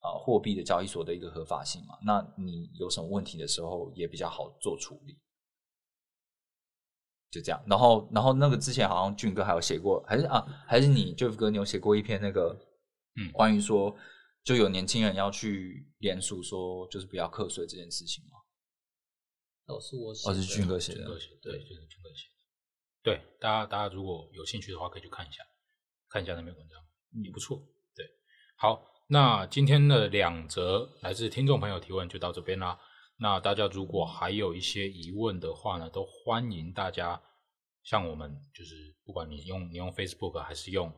[0.00, 1.94] 啊、呃货币的交易所的一个合法性嘛。
[2.04, 5.16] 那你有什么问题的时候也比较好做处理。
[7.30, 12.58] 就这样，然后，然后那个之前好像俊哥还有写过，还是啊，还是你 Jeff 哥，你有写过一篇那个，
[13.14, 13.96] 嗯关于说
[14.42, 18.39] 就有年轻人要去联署说，就是不要课税这件事情吗？
[19.70, 22.34] 哦，是我写哦，的是俊哥写的俊哥，写的，对，就是俊哥写的。
[23.02, 25.42] 对，大家大家如果有兴趣的话，可以去看一下，
[26.08, 26.78] 看一下那篇文章，
[27.24, 27.56] 也不错。
[27.94, 28.04] 对，
[28.56, 32.78] 好，那今天的两则来自听众朋友提问就到这边啦。
[33.18, 37.22] 那大家如果还有一些疑问的话呢，都欢迎大家
[37.82, 40.88] 向我们，就是不管你用你用 Facebook 还是用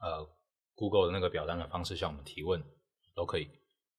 [0.00, 0.28] 呃
[0.74, 2.62] Google 的那个表单的方式向我们提问，
[3.14, 3.48] 都可以。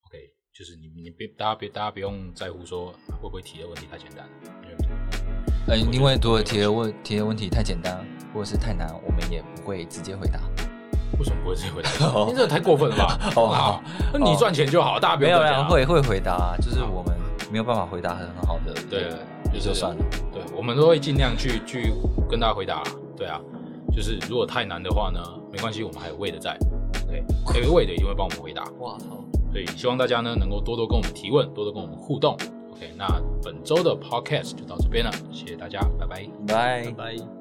[0.02, 2.88] OK，就是你你别大家别大家不用在乎说
[3.22, 4.28] 会不会提的问题太简单，
[4.64, 4.76] 因为
[5.66, 10.42] 呃，我觉得因为如果提的问提的问题太简单或者是太难，我们也不会直接回答。
[11.18, 11.90] 为什么不会直接回答？
[12.28, 13.18] 你这太过分了吧？
[13.38, 15.40] 哦好，那你赚钱就好，大家不没有
[15.70, 17.16] 会会回答，就是我们
[17.50, 19.08] 没有办法回答很好的，对，
[19.54, 20.06] 也就算了。
[20.34, 21.94] 对，我们都会尽量去去
[22.30, 22.84] 跟大家回答。
[23.16, 23.40] 对啊，
[23.96, 26.58] 就是如果太难的话呢，没关系，我们还有魏的在。
[27.08, 27.24] 对，
[27.56, 28.64] 有个魏的一定会帮我们回答。
[28.80, 29.18] 哇操！
[29.52, 32.34] 所以希望大家呢能够多多跟我们提问，多多跟我们互动。
[32.72, 33.06] OK，那
[33.44, 36.28] 本周的 Podcast 就到这边了，谢谢大家，拜拜。
[36.48, 37.41] 拜拜拜。